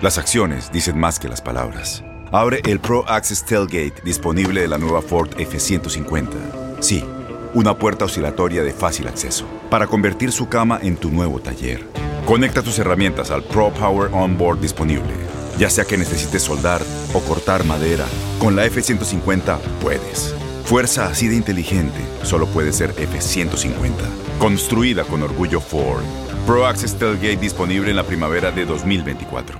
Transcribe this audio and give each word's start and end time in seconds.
Las 0.00 0.18
acciones 0.18 0.72
dicen 0.72 0.98
más 0.98 1.18
que 1.18 1.28
las 1.28 1.42
palabras. 1.42 2.02
Abre 2.32 2.62
el 2.64 2.80
Pro 2.80 3.04
Access 3.08 3.44
Tailgate 3.44 4.02
disponible 4.02 4.62
de 4.62 4.68
la 4.68 4.78
nueva 4.78 5.02
Ford 5.02 5.28
F-150. 5.38 6.80
Sí, 6.80 7.04
una 7.52 7.76
puerta 7.78 8.06
oscilatoria 8.06 8.62
de 8.62 8.72
fácil 8.72 9.06
acceso 9.06 9.46
para 9.68 9.86
convertir 9.86 10.32
su 10.32 10.48
cama 10.48 10.78
en 10.82 10.96
tu 10.96 11.10
nuevo 11.10 11.38
taller. 11.38 11.86
Conecta 12.24 12.62
tus 12.62 12.78
herramientas 12.78 13.30
al 13.30 13.42
Pro 13.42 13.70
Power 13.72 14.10
Onboard 14.12 14.60
disponible. 14.60 15.12
Ya 15.58 15.68
sea 15.68 15.84
que 15.84 15.98
necesites 15.98 16.42
soldar 16.42 16.80
o 17.12 17.20
cortar 17.20 17.64
madera, 17.64 18.06
con 18.38 18.56
la 18.56 18.64
F-150 18.64 19.58
puedes. 19.82 20.34
Fuerza 20.64 21.06
así 21.06 21.28
de 21.28 21.36
inteligente 21.36 22.00
solo 22.22 22.46
puede 22.46 22.72
ser 22.72 22.90
F-150. 22.96 23.92
Construida 24.38 25.04
con 25.04 25.22
orgullo 25.22 25.60
Ford. 25.60 26.23
Pro 26.46 26.66
Access 26.66 26.98
Tailgate 26.98 27.38
disponible 27.38 27.88
en 27.88 27.96
la 27.96 28.02
primavera 28.02 28.50
de 28.50 28.66
2024. 28.66 29.58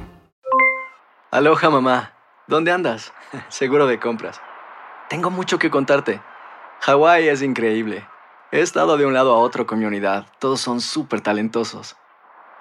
Aloha 1.31 1.71
mamá, 1.71 2.13
¿dónde 2.47 2.73
andas? 2.73 3.15
Seguro 3.49 3.87
de 3.87 3.99
compras. 3.99 4.39
Tengo 5.09 5.31
mucho 5.31 5.59
que 5.59 5.71
contarte. 5.71 6.21
Hawái 6.81 7.29
es 7.29 7.41
increíble. 7.41 8.07
He 8.53 8.61
estado 8.61 8.99
de 8.99 9.07
un 9.07 9.15
lado 9.15 9.35
a 9.35 9.39
otro 9.39 9.67
con 9.67 9.79
mi 9.79 9.87
unidad. 9.87 10.27
Todos 10.39 10.61
son 10.61 10.83
súper 10.83 11.23
talentosos. 11.23 11.97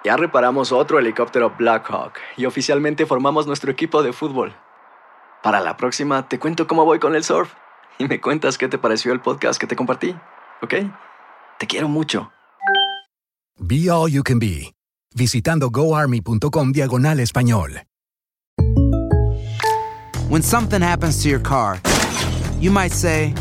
Ya 0.04 0.16
reparamos 0.16 0.72
otro 0.72 0.98
helicóptero 0.98 1.54
Blackhawk 1.58 2.14
y 2.38 2.46
oficialmente 2.46 3.04
formamos 3.04 3.46
nuestro 3.46 3.70
equipo 3.70 4.02
de 4.02 4.14
fútbol. 4.14 4.54
Para 5.42 5.60
la 5.60 5.76
próxima 5.76 6.26
te 6.30 6.38
cuento 6.38 6.66
cómo 6.66 6.86
voy 6.86 6.98
con 6.98 7.14
el 7.14 7.24
surf 7.24 7.52
y 7.98 8.08
me 8.08 8.22
cuentas 8.22 8.56
qué 8.56 8.68
te 8.68 8.78
pareció 8.78 9.12
el 9.12 9.20
podcast 9.20 9.60
que 9.60 9.66
te 9.66 9.76
compartí, 9.76 10.16
¿ok? 10.62 10.74
Te 11.58 11.66
quiero 11.66 11.88
mucho. 11.88 12.33
Be 13.60 13.88
All 13.88 14.08
You 14.08 14.22
Can 14.22 14.38
Be, 14.38 14.72
visitando 15.14 15.70
goarmy.com 15.70 16.72
diagonal 16.72 17.18
español. 17.20 17.80
When 20.28 20.42
something 20.42 20.80
happens 20.82 21.22
to 21.22 21.28
your 21.28 21.38
car, 21.38 21.80
you 22.58 22.70
might 22.70 22.92
say, 22.92 23.32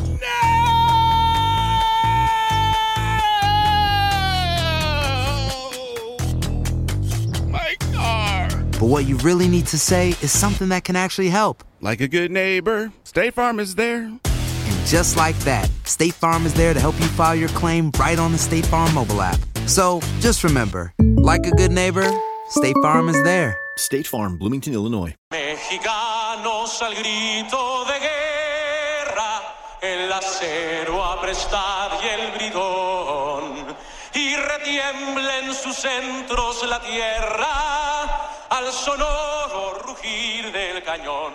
My 7.49 7.75
car. 7.93 8.49
but 8.71 8.87
what 8.87 9.05
you 9.05 9.17
really 9.17 9.47
need 9.47 9.67
to 9.67 9.79
say 9.79 10.09
is 10.21 10.31
something 10.31 10.69
that 10.69 10.83
can 10.83 10.95
actually 10.95 11.29
help. 11.29 11.63
Like 11.81 12.01
a 12.01 12.07
good 12.07 12.31
neighbor, 12.31 12.91
State 13.03 13.33
Farm 13.33 13.59
is 13.59 13.75
there. 13.75 14.03
And 14.03 14.85
just 14.87 15.15
like 15.17 15.37
that, 15.39 15.69
State 15.85 16.13
Farm 16.13 16.45
is 16.45 16.53
there 16.53 16.73
to 16.73 16.79
help 16.79 16.99
you 16.99 17.07
file 17.07 17.35
your 17.35 17.49
claim 17.49 17.91
right 17.99 18.17
on 18.19 18.31
the 18.31 18.37
State 18.37 18.65
Farm 18.65 18.93
mobile 18.93 19.21
app. 19.21 19.39
So 19.67 20.01
just 20.19 20.43
remember, 20.43 20.93
like 20.99 21.47
a 21.47 21.51
good 21.51 21.71
neighbor, 21.71 22.05
State 22.49 22.75
Farm 22.81 23.09
is 23.09 23.21
there. 23.23 23.57
State 23.77 24.05
Farm, 24.05 24.37
Bloomington, 24.37 24.73
Illinois. 24.73 25.15
Mexicanos 25.31 26.81
al 26.81 26.93
grito 26.93 27.85
de 27.85 27.99
guerra, 27.99 29.41
el 29.81 30.11
acero 30.11 31.03
a 31.03 31.19
prestar 31.21 31.91
y 32.03 32.07
el 32.07 32.31
bridón, 32.33 33.75
y 34.13 34.35
retiembla 34.35 35.39
en 35.39 35.53
sus 35.53 35.75
centros 35.75 36.63
la 36.67 36.79
tierra 36.81 38.47
al 38.49 38.71
sonoro 38.71 39.81
rugir 39.87 40.51
del 40.51 40.83
cañón. 40.83 41.33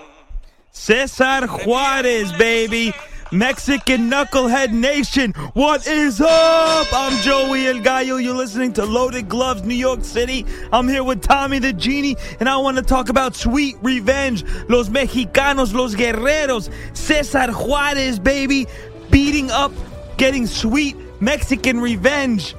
Cesar 0.71 1.49
Juarez, 1.49 2.31
baby. 2.38 2.94
Mexican 3.31 4.11
Knucklehead 4.11 4.72
Nation, 4.72 5.33
what 5.53 5.87
is 5.87 6.19
up? 6.19 6.87
I'm 6.93 7.12
Joey 7.21 7.66
El 7.66 7.81
Gallo. 7.81 8.16
You're 8.16 8.34
listening 8.34 8.72
to 8.75 8.87
Loaded 8.87 9.28
Gloves, 9.28 9.62
New 9.65 9.75
York 9.75 10.03
City. 10.03 10.47
I'm 10.72 10.89
here 10.89 11.05
with 11.05 11.21
Tommy 11.21 11.59
the 11.59 11.75
Genie, 11.75 12.17
and 12.41 12.49
I 12.49 12.56
want 12.56 12.78
to 12.78 12.83
talk 12.83 13.11
about 13.11 13.37
sweet 13.37 13.77
revenge. 13.83 14.44
Los 14.71 14.88
Mexicanos, 14.88 15.75
Los 15.75 15.94
Guerreros, 15.94 16.71
Cesar 16.97 17.53
Juarez, 17.53 18.19
baby, 18.19 18.67
beating 19.11 19.50
up, 19.50 19.72
getting 20.17 20.47
sweet 20.47 20.97
Mexican 21.21 21.81
revenge 21.81 22.55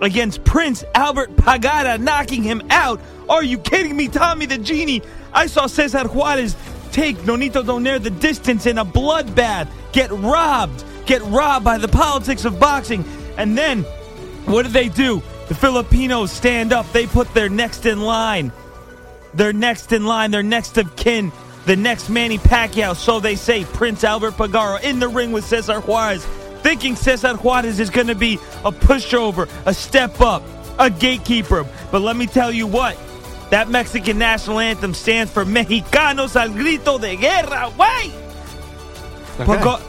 against 0.00 0.42
Prince 0.44 0.84
Albert 0.94 1.36
Pagara, 1.36 2.00
knocking 2.00 2.42
him 2.42 2.62
out. 2.70 2.98
Are 3.28 3.42
you 3.42 3.58
kidding 3.58 3.94
me, 3.94 4.08
Tommy 4.08 4.46
the 4.46 4.56
Genie? 4.56 5.02
I 5.34 5.46
saw 5.46 5.66
Cesar 5.66 6.08
Juarez 6.08 6.56
take 6.94 7.16
Nonito 7.18 7.64
Donaire 7.64 8.00
the 8.00 8.08
distance 8.08 8.66
in 8.66 8.78
a 8.78 8.84
bloodbath, 8.84 9.68
get 9.92 10.12
robbed, 10.12 10.84
get 11.06 11.20
robbed 11.22 11.64
by 11.64 11.76
the 11.76 11.88
politics 11.88 12.44
of 12.44 12.60
boxing. 12.60 13.04
And 13.36 13.58
then, 13.58 13.82
what 14.46 14.62
do 14.62 14.68
they 14.68 14.88
do? 14.88 15.20
The 15.48 15.56
Filipinos 15.56 16.30
stand 16.30 16.72
up, 16.72 16.90
they 16.92 17.08
put 17.08 17.34
their 17.34 17.48
next 17.48 17.84
in 17.84 18.00
line. 18.00 18.52
They're 19.34 19.52
next 19.52 19.90
in 19.90 20.06
line, 20.06 20.30
they're 20.30 20.44
next 20.44 20.78
of 20.78 20.94
kin, 20.94 21.32
the 21.66 21.74
next 21.74 22.08
Manny 22.08 22.38
Pacquiao, 22.38 22.94
so 22.94 23.18
they 23.18 23.34
say, 23.34 23.64
Prince 23.64 24.04
Albert 24.04 24.34
Pagara 24.34 24.80
in 24.84 25.00
the 25.00 25.08
ring 25.08 25.32
with 25.32 25.44
Cesar 25.44 25.80
Juarez, 25.80 26.24
thinking 26.62 26.94
Cesar 26.94 27.34
Juarez 27.34 27.80
is 27.80 27.90
going 27.90 28.06
to 28.06 28.14
be 28.14 28.34
a 28.64 28.70
pushover, 28.70 29.50
a 29.66 29.74
step 29.74 30.20
up, 30.20 30.44
a 30.78 30.88
gatekeeper. 30.90 31.66
But 31.90 32.02
let 32.02 32.14
me 32.14 32.28
tell 32.28 32.52
you 32.52 32.68
what, 32.68 32.96
that 33.50 33.68
Mexican 33.68 34.18
national 34.18 34.60
anthem 34.60 34.94
stands 34.94 35.32
for 35.32 35.44
Mexicanos 35.44 36.36
al 36.36 36.48
grito 36.50 36.98
de 36.98 37.16
guerra. 37.16 37.72
Wait! 37.78 38.12
Paga- 39.38 39.80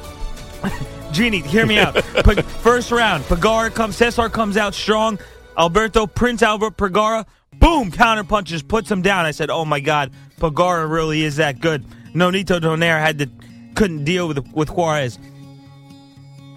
Genie, 1.12 1.42
hear 1.42 1.66
me 1.66 1.78
out. 1.80 1.94
Pa- 2.24 2.42
first 2.42 2.92
round, 2.92 3.24
Pagara 3.26 3.74
comes, 3.74 3.96
Cesar 3.96 4.30
comes 4.30 4.58
out 4.58 4.74
strong. 4.74 5.20
Alberto, 5.58 6.06
Prince 6.06 6.44
Albert 6.44 6.76
Pagara, 6.78 7.26
boom, 7.54 7.90
counter 7.92 8.26
punches, 8.26 8.62
puts 8.62 8.92
him 8.92 9.02
down. 9.02 9.26
I 9.26 9.32
said, 9.32 9.50
oh 9.50 9.64
my 9.64 9.80
God, 9.80 10.12
Pagara 10.40 10.90
really 10.90 11.24
is 11.24 11.38
that 11.38 11.60
good. 11.62 11.86
Nonito 12.14 12.60
Donaire 12.60 13.00
had 13.00 13.20
to, 13.20 13.30
couldn't 13.76 14.04
deal 14.04 14.28
with, 14.28 14.46
with 14.54 14.70
Juarez. 14.70 15.18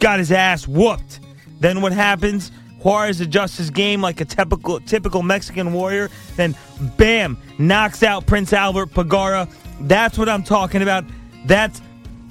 Got 0.01 0.19
his 0.19 0.33
ass 0.33 0.67
whooped. 0.67 1.21
Then 1.61 1.81
what 1.81 1.93
happens? 1.93 2.51
Juarez 2.81 3.21
adjusts 3.21 3.59
his 3.59 3.71
game 3.71 4.01
like 4.01 4.21
a 4.21 4.25
typical 4.25 4.81
typical 4.81 5.23
Mexican 5.23 5.73
warrior. 5.73 6.11
Then, 6.37 6.57
bam, 6.97 7.37
knocks 7.59 8.03
out 8.03 8.27
Prince 8.27 8.53
Albert 8.53 8.91
Pagara. 8.91 9.51
That's 9.81 10.17
what 10.17 10.29
I'm 10.29 10.43
talking 10.43 10.83
about. 10.83 11.05
That's 11.45 11.81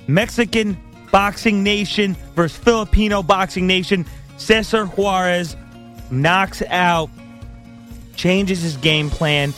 Mexican 0.08 0.78
boxing 1.12 1.64
nation 1.64 2.16
versus 2.36 2.58
Filipino 2.58 3.24
boxing 3.24 3.68
nation. 3.68 4.06
Cesar 4.38 4.86
Juarez 4.86 5.56
knocks 6.12 6.62
out, 6.70 7.10
changes 8.16 8.62
his 8.62 8.78
game 8.78 9.10
plan, 9.10 9.54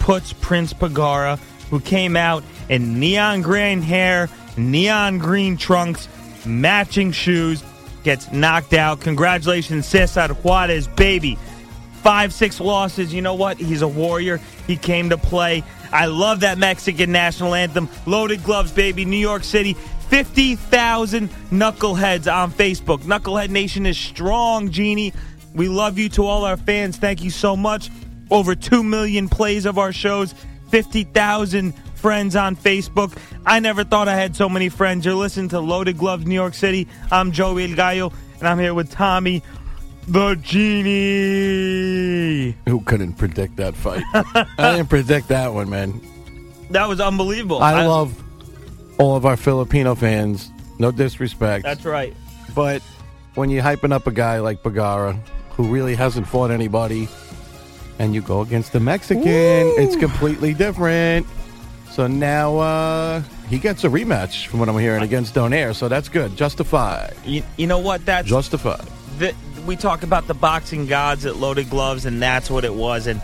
puts 0.00 0.32
Prince 0.34 0.72
Pagara, 0.72 1.38
who 1.70 1.80
came 1.80 2.16
out 2.16 2.44
in 2.68 3.00
neon 3.00 3.42
green 3.42 3.80
hair, 3.82 4.28
neon 4.56 5.18
green 5.18 5.56
trunks, 5.56 6.08
matching 6.44 7.12
shoes, 7.12 7.62
gets 8.06 8.30
knocked 8.30 8.72
out. 8.72 9.00
Congratulations, 9.00 9.84
Cesar 9.84 10.28
Juarez, 10.28 10.86
baby. 10.86 11.36
Five, 12.04 12.32
six 12.32 12.60
losses. 12.60 13.12
You 13.12 13.20
know 13.20 13.34
what? 13.34 13.56
He's 13.56 13.82
a 13.82 13.88
warrior. 13.88 14.38
He 14.68 14.76
came 14.76 15.10
to 15.10 15.18
play. 15.18 15.64
I 15.90 16.06
love 16.06 16.40
that 16.40 16.56
Mexican 16.56 17.10
national 17.10 17.56
anthem. 17.56 17.88
Loaded 18.06 18.44
gloves, 18.44 18.70
baby. 18.70 19.04
New 19.04 19.16
York 19.16 19.42
City. 19.42 19.72
50,000 20.08 21.28
knuckleheads 21.50 22.32
on 22.32 22.52
Facebook. 22.52 22.98
Knucklehead 23.00 23.50
Nation 23.50 23.86
is 23.86 23.98
strong, 23.98 24.70
Genie. 24.70 25.12
We 25.52 25.68
love 25.68 25.98
you 25.98 26.08
to 26.10 26.26
all 26.26 26.44
our 26.44 26.56
fans. 26.56 26.96
Thank 26.98 27.24
you 27.24 27.30
so 27.30 27.56
much. 27.56 27.90
Over 28.30 28.54
2 28.54 28.84
million 28.84 29.28
plays 29.28 29.66
of 29.66 29.78
our 29.78 29.92
shows. 29.92 30.32
50,000 30.70 31.74
friends 31.96 32.36
on 32.36 32.56
Facebook. 32.56 33.16
I 33.44 33.60
never 33.60 33.84
thought 33.84 34.08
I 34.08 34.14
had 34.14 34.36
so 34.36 34.48
many 34.48 34.68
friends. 34.68 35.04
You're 35.04 35.14
listening 35.14 35.48
to 35.50 35.60
Loaded 35.60 35.98
Gloves 35.98 36.26
New 36.26 36.34
York 36.34 36.54
City. 36.54 36.86
I'm 37.10 37.32
Joey 37.32 37.70
El 37.70 37.76
Gallo, 37.76 38.12
and 38.38 38.48
I'm 38.48 38.58
here 38.58 38.74
with 38.74 38.90
Tommy 38.90 39.42
the 40.08 40.36
Genie. 40.36 40.92
Who 42.68 42.80
couldn't 42.82 43.14
predict 43.14 43.56
that 43.56 43.74
fight? 43.74 44.04
I 44.14 44.76
didn't 44.76 44.88
predict 44.88 45.28
that 45.28 45.52
one, 45.52 45.68
man. 45.68 46.00
That 46.70 46.88
was 46.88 47.00
unbelievable. 47.00 47.58
I, 47.60 47.86
love 47.86 48.22
all 48.98 49.16
of 49.16 49.26
our 49.26 49.36
Filipino 49.36 49.94
fans. 49.94 50.50
No 50.78 50.90
disrespect. 50.90 51.64
That's 51.64 51.84
right. 51.84 52.14
But 52.54 52.82
when 53.34 53.50
you're 53.50 53.62
hyping 53.62 53.92
up 53.92 54.06
a 54.06 54.12
guy 54.12 54.38
like 54.40 54.62
Pagara, 54.62 55.18
who 55.50 55.72
really 55.72 55.94
hasn't 55.94 56.26
fought 56.26 56.50
anybody, 56.50 57.08
and 57.98 58.14
you 58.14 58.20
go 58.20 58.42
against 58.42 58.72
the 58.72 58.80
Mexican, 58.80 59.24
it's 59.24 59.96
completely 59.96 60.54
different. 60.54 61.26
So 61.96 62.06
now 62.06 62.58
uh, 62.58 63.22
he 63.48 63.58
gets 63.58 63.82
a 63.84 63.88
rematch 63.88 64.48
from 64.48 64.60
what 64.60 64.68
I'm 64.68 64.76
hearing 64.76 65.02
against 65.02 65.34
Donaire, 65.34 65.74
so 65.74 65.88
that's 65.88 66.10
good. 66.10 66.36
Justified. 66.36 67.14
You, 67.24 67.42
you 67.56 67.66
know 67.66 67.78
what? 67.78 68.04
That's 68.04 68.28
Justified. 68.28 68.86
the, 69.16 69.34
we 69.64 69.76
talk 69.76 70.02
about 70.02 70.26
the 70.26 70.34
boxing 70.34 70.84
gods 70.84 71.24
at 71.24 71.36
Loaded 71.36 71.70
Gloves, 71.70 72.04
and 72.04 72.20
that's 72.20 72.50
what 72.50 72.66
it 72.66 72.74
was. 72.74 73.06
And 73.06 73.22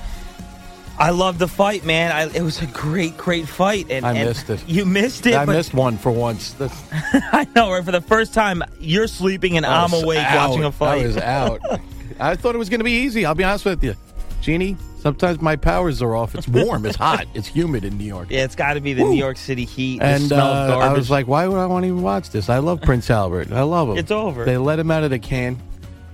I 0.98 1.10
love 1.10 1.38
the 1.38 1.48
fight, 1.48 1.84
man. 1.84 2.12
I, 2.12 2.34
it 2.34 2.40
was 2.40 2.62
a 2.62 2.66
great, 2.66 3.18
great 3.18 3.46
fight. 3.46 3.90
And 3.90 4.06
I 4.06 4.14
and 4.14 4.26
missed 4.30 4.48
it. 4.48 4.66
You 4.66 4.86
missed 4.86 5.26
it. 5.26 5.34
I 5.34 5.44
missed 5.44 5.74
one 5.74 5.98
for 5.98 6.10
once. 6.10 6.56
I 6.92 7.46
know, 7.54 7.70
right? 7.72 7.84
For 7.84 7.92
the 7.92 8.00
first 8.00 8.32
time, 8.32 8.62
you're 8.80 9.06
sleeping 9.06 9.58
and 9.58 9.66
I'm 9.66 9.92
awake 9.92 10.18
out. 10.20 10.48
watching 10.48 10.64
a 10.64 10.72
fight. 10.72 11.02
I 11.02 11.06
was 11.08 11.18
out. 11.18 11.60
I 12.18 12.36
thought 12.36 12.54
it 12.54 12.58
was 12.58 12.70
going 12.70 12.80
to 12.80 12.84
be 12.84 13.02
easy. 13.02 13.26
I'll 13.26 13.34
be 13.34 13.44
honest 13.44 13.66
with 13.66 13.84
you, 13.84 13.96
Genie. 14.40 14.78
Sometimes 15.02 15.40
my 15.42 15.56
powers 15.56 16.00
are 16.00 16.14
off. 16.14 16.34
It's 16.36 16.46
warm. 16.46 16.86
it's 16.86 16.96
hot. 17.08 17.26
It's 17.34 17.48
humid 17.48 17.84
in 17.84 17.98
New 17.98 18.04
York. 18.04 18.28
yeah, 18.30 18.44
it's 18.44 18.54
got 18.54 18.74
to 18.74 18.80
be 18.80 18.92
the 18.92 19.02
New 19.02 19.16
York 19.18 19.36
City 19.36 19.64
heat. 19.64 20.00
And 20.00 20.32
uh. 20.32 20.78
I 20.80 20.92
was 20.92 21.10
like, 21.10 21.26
why 21.26 21.48
would 21.48 21.58
I 21.58 21.66
want 21.66 21.82
to 21.82 21.88
even 21.88 22.02
watch 22.02 22.30
this? 22.30 22.48
I 22.48 22.58
love 22.58 22.80
Prince 22.80 23.10
Albert. 23.20 23.50
I 23.50 23.62
love 23.62 23.88
him. 23.88 23.98
It's 23.98 24.12
over. 24.12 24.44
They 24.44 24.56
let 24.58 24.78
him 24.78 24.90
out 24.92 25.02
of 25.02 25.10
the 25.10 25.18
can. 25.18 25.60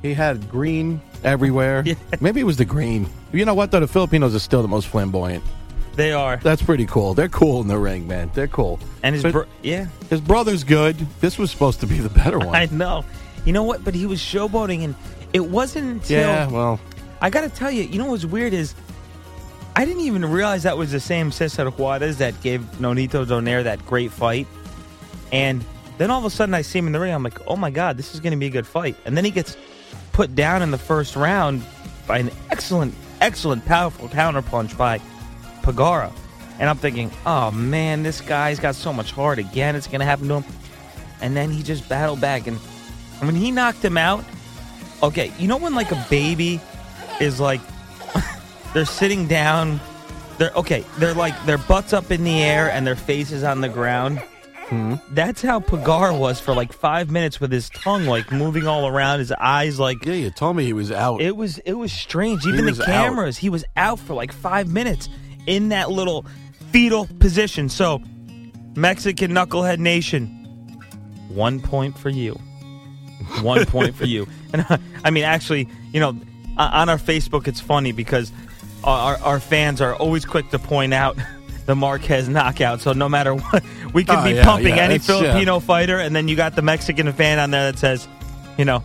He 0.01 0.15
had 0.15 0.49
green 0.49 1.03
everywhere. 1.23 1.85
Maybe 2.21 2.41
it 2.41 2.45
was 2.45 2.57
the 2.57 2.65
green. 2.65 3.09
You 3.33 3.45
know 3.45 3.55
what, 3.55 3.71
though? 3.71 3.81
The 3.81 3.87
Filipinos 3.89 4.35
are 4.35 4.39
still 4.39 4.63
the 4.63 4.69
most 4.69 4.87
flamboyant. 4.89 5.45
they 5.97 6.13
are. 6.13 6.39
That's 6.39 6.63
pretty 6.63 6.87
cool. 6.87 7.13
They're 7.13 7.29
cool 7.29 7.61
in 7.61 7.69
the 7.69 7.77
ring, 7.79 8.07
man. 8.09 8.31
They're 8.33 8.49
cool. 8.49 8.79
And 9.03 9.15
his 9.15 9.25
bro- 9.31 9.45
yeah, 9.63 9.87
his 10.09 10.21
brother's 10.23 10.65
good. 10.65 10.97
This 11.21 11.37
was 11.37 11.51
supposed 11.51 11.81
to 11.81 11.87
be 11.87 11.99
the 11.99 12.09
better 12.11 12.39
one. 12.49 12.55
I 12.55 12.67
know. 12.71 13.05
You 13.45 13.53
know 13.53 13.65
what? 13.65 13.85
But 13.85 13.95
he 13.95 14.07
was 14.07 14.21
showboating, 14.21 14.83
and 14.85 14.95
it 15.35 15.41
wasn't 15.41 15.89
until 15.91 16.21
yeah, 16.21 16.49
well, 16.49 16.81
I 17.21 17.31
got 17.31 17.41
to 17.43 17.49
tell 17.49 17.71
you, 17.71 17.83
you 17.83 17.99
know 17.99 18.07
what's 18.07 18.25
weird 18.25 18.53
is 18.53 18.75
I 19.75 19.85
didn't 19.85 20.03
even 20.03 20.25
realize 20.25 20.65
that 20.65 20.77
was 20.77 20.93
the 20.93 21.01
same 21.01 21.31
Cesar 21.31 21.71
Juarez 21.71 22.19
that 22.19 22.41
gave 22.41 22.63
Nonito 22.81 23.25
Donaire 23.25 23.65
that 23.65 23.85
great 23.87 24.11
fight. 24.11 24.47
And 25.33 25.65
then 25.99 26.11
all 26.11 26.19
of 26.19 26.25
a 26.25 26.31
sudden 26.31 26.55
I 26.55 26.63
see 26.63 26.79
him 26.79 26.87
in 26.87 26.93
the 26.93 27.01
ring. 27.01 27.13
I'm 27.13 27.23
like, 27.23 27.47
oh 27.47 27.57
my 27.57 27.71
God, 27.71 27.97
this 27.97 28.15
is 28.15 28.21
going 28.21 28.33
to 28.33 28.37
be 28.39 28.47
a 28.47 28.51
good 28.51 28.67
fight. 28.67 28.97
And 29.05 29.17
then 29.17 29.25
he 29.25 29.31
gets 29.31 29.57
put 30.13 30.35
down 30.35 30.63
in 30.63 30.71
the 30.71 30.79
first 30.79 31.17
round 31.17 31.63
by 32.07 32.19
an 32.19 32.31
excellent, 32.51 32.95
excellent, 33.21 33.65
powerful 33.67 34.09
counterpunch 34.09 34.77
by 34.77 35.01
Pagara. 35.63 36.13
And 36.59 36.69
I'm 36.69 36.77
thinking, 36.77 37.11
oh 37.25 37.51
man, 37.51 38.03
this 38.03 38.21
guy's 38.21 38.59
got 38.59 38.75
so 38.75 38.93
much 38.93 39.13
heart 39.13 39.39
again. 39.39 39.77
It's 39.77 39.87
going 39.87 40.01
to 40.01 40.07
happen 40.07 40.29
to 40.29 40.41
him. 40.41 40.45
And 41.21 41.37
then 41.37 41.51
he 41.51 41.63
just 41.63 41.89
battled 41.89 42.21
back. 42.21 42.47
And 42.47 42.59
when 43.21 43.37
he 43.37 43.51
knocked 43.51 43.85
him 43.85 43.97
out, 43.97 44.25
okay, 45.03 45.33
you 45.39 45.47
know 45.47 45.57
when 45.57 45.75
like 45.75 45.93
a 45.93 46.07
baby 46.11 46.61
is 47.21 47.41
like 47.41 47.61
they're 48.75 48.85
sitting 48.85 49.27
down, 49.27 49.81
they're 50.39 50.53
okay, 50.53 50.85
they're 50.99 51.15
like 51.15 51.35
their 51.47 51.59
butts 51.59 51.93
up 51.93 52.11
in 52.11 52.25
the 52.25 52.43
air 52.43 52.71
and 52.71 52.87
their 52.87 52.97
faces 52.97 53.43
on 53.43 53.61
the 53.61 53.69
ground. 53.69 54.23
That's 55.13 55.41
how 55.41 55.61
Pagar 55.61 56.19
was 56.19 56.41
for 56.41 56.53
like 56.53 56.75
five 56.75 57.11
minutes 57.11 57.41
with 57.41 57.51
his 57.51 57.71
tongue 57.71 58.05
like 58.05 58.31
moving 58.31 58.67
all 58.67 58.87
around, 58.87 59.21
his 59.21 59.33
eyes 59.33 59.81
like 59.81 60.05
yeah, 60.05 60.13
you 60.13 60.31
told 60.31 60.57
me 60.57 60.65
he 60.65 60.75
was 60.75 60.93
out. 60.93 61.23
it 61.23 61.37
was 61.37 61.57
it 61.59 61.73
was 61.73 61.91
strange. 61.91 62.47
Even 62.47 62.67
was 62.67 62.77
the 62.77 62.85
out. 62.85 62.89
cameras, 63.09 63.39
he 63.39 63.49
was 63.49 63.65
out 63.77 63.99
for 63.99 64.13
like 64.13 64.31
five 64.31 64.69
minutes 64.69 65.09
in 65.47 65.71
that 65.71 65.91
little 65.91 66.27
fetal 66.71 67.07
position. 67.19 67.71
So, 67.71 68.03
Mexican 68.77 69.31
Knucklehead 69.31 69.79
Nation, 69.79 70.27
one 71.31 71.61
point 71.61 71.97
for 71.99 72.11
you. 72.11 72.39
One 73.41 73.65
point 73.65 73.95
for 73.95 74.05
you. 74.05 74.27
And 74.51 74.65
uh, 74.71 74.79
I 75.05 75.11
mean, 75.11 75.25
actually, 75.25 75.69
you 75.93 76.01
know, 76.01 76.19
on 76.59 76.89
our 76.89 76.99
Facebook, 76.99 77.47
it's 77.49 77.61
funny 77.61 77.93
because 77.93 78.33
our, 78.85 79.17
our 79.19 79.41
fans 79.41 79.81
are 79.81 79.95
always 79.95 80.25
quick 80.25 80.51
to 80.51 80.59
point 80.59 80.93
out 80.95 81.17
the 81.67 81.75
Marquez 81.75 82.29
knockout. 82.29 82.81
So 82.81 82.93
no 82.93 83.09
matter 83.09 83.35
what, 83.35 83.63
we 83.95 84.05
could 84.05 84.17
Oh, 84.19 84.25
be 84.25 84.33
yeah, 84.33 84.45
pumping 84.45 84.77
yeah, 84.77 84.83
any 84.85 84.95
it's- 84.97 85.09
yeah. 85.09 85.19
Filipino 85.33 85.61
fighter, 85.61 85.99
and 85.99 86.15
then 86.17 86.29
you 86.29 86.37
got 86.37 86.57
the 86.57 86.63
Mexican 86.63 87.13
fan 87.13 87.39
on 87.39 87.51
there 87.51 87.71
that 87.73 87.79
says, 87.79 88.09
you 88.57 88.65
know, 88.65 88.83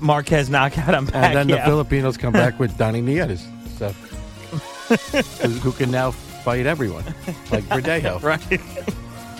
Marquez 0.00 0.50
knockout. 0.50 0.94
I'm 0.94 1.04
back. 1.06 1.14
and 1.34 1.36
then 1.36 1.46
the. 1.48 1.62
Filipinos 1.64 2.16
come 2.16 2.32
back 2.32 2.58
with 2.58 2.76
Donnie 2.76 3.00
Nietes, 3.02 3.46
so, 3.78 3.88
who, 3.90 5.48
who 5.60 5.72
can 5.72 5.90
now 5.90 6.10
fight 6.10 6.66
everyone, 6.66 7.04
like 7.52 7.62
Verdejo. 7.64 8.20
right. 8.22 8.60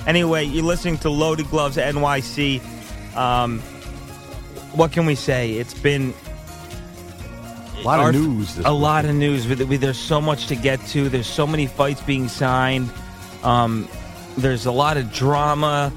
anyway, 0.07 0.45
you're 0.45 0.65
listening 0.65 0.99
to 0.99 1.11
Loaded 1.11 1.51
Gloves 1.51 1.77
NYC. 1.77 2.61
Um, 3.17 3.59
what 4.75 4.93
can 4.93 5.05
we 5.05 5.15
say? 5.17 5.53
It's 5.55 5.75
been 5.75 6.15
A 7.83 7.87
lot 7.87 8.15
of 8.15 8.15
news. 8.15 8.57
A 8.57 8.59
week. 8.59 8.67
lot 8.83 9.05
of 9.05 9.15
news. 9.15 9.47
There's 9.47 9.99
so 9.99 10.21
much 10.21 10.47
to 10.47 10.57
get 10.57 10.85
to. 10.89 11.09
There's 11.09 11.27
so 11.27 11.47
many 11.47 11.67
fights 11.67 12.01
being 12.01 12.29
signed. 12.29 12.91
Um, 13.43 13.89
there's 14.37 14.67
a 14.67 14.73
lot 14.73 14.97
of 14.97 15.13
drama. 15.13 15.93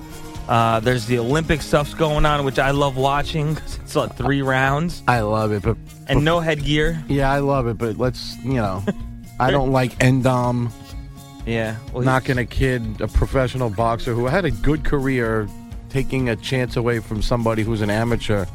Uh, 0.47 0.79
there's 0.79 1.05
the 1.07 1.17
Olympic 1.19 1.61
stuff's 1.61 1.93
going 1.93 2.25
on, 2.25 2.45
which 2.45 2.59
I 2.59 2.71
love 2.71 2.97
watching. 2.97 3.57
It's 3.85 3.95
like 3.95 4.15
three 4.15 4.41
rounds 4.41 5.03
I 5.07 5.21
love 5.21 5.51
it, 5.51 5.61
but 5.61 5.77
and 6.07 6.25
no 6.25 6.39
headgear. 6.39 7.01
yeah, 7.07 7.31
I 7.31 7.37
love 7.39 7.67
it, 7.67 7.77
but 7.77 7.97
let's 7.97 8.35
you 8.43 8.55
know, 8.55 8.83
I 9.39 9.51
don't 9.51 9.71
like 9.71 9.97
N'Dam 9.99 10.71
Yeah, 11.45 11.77
well, 11.93 12.03
knocking 12.03 12.39
a 12.39 12.45
kid, 12.45 12.99
a 12.99 13.07
professional 13.07 13.69
boxer 13.69 14.13
who 14.13 14.25
had 14.25 14.43
a 14.43 14.51
good 14.51 14.83
career, 14.83 15.47
taking 15.89 16.29
a 16.29 16.35
chance 16.35 16.75
away 16.75 16.99
from 16.99 17.21
somebody 17.21 17.61
who's 17.63 17.81
an 17.81 17.91
amateur, 17.91 18.45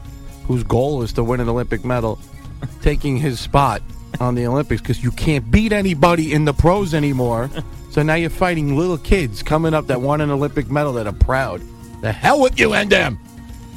whose 0.47 0.65
goal 0.65 1.03
is 1.03 1.13
to 1.15 1.23
win 1.25 1.41
an 1.41 1.49
Olympic 1.49 1.85
medal, 1.85 2.19
taking 2.83 3.17
his 3.17 3.41
spot 3.41 3.83
on 4.21 4.35
the 4.35 4.47
Olympics 4.47 4.81
because 4.81 5.03
you 5.03 5.11
can't 5.13 5.51
beat 5.51 5.73
anybody 5.73 6.33
in 6.33 6.45
the 6.45 6.53
pros 6.53 6.95
anymore. 6.95 7.51
so 7.91 8.03
now 8.03 8.15
you're 8.15 8.31
fighting 8.31 8.77
little 8.77 8.99
kids 8.99 9.43
coming 9.43 9.75
up 9.75 9.87
that 9.89 10.01
won 10.01 10.21
an 10.21 10.31
Olympic 10.31 10.71
medal 10.71 10.93
that 10.95 11.07
are 11.07 11.13
proud. 11.13 11.63
The 12.01 12.13
hell 12.13 12.41
with 12.41 12.59
you, 12.59 12.71
N'Dam! 12.71 13.19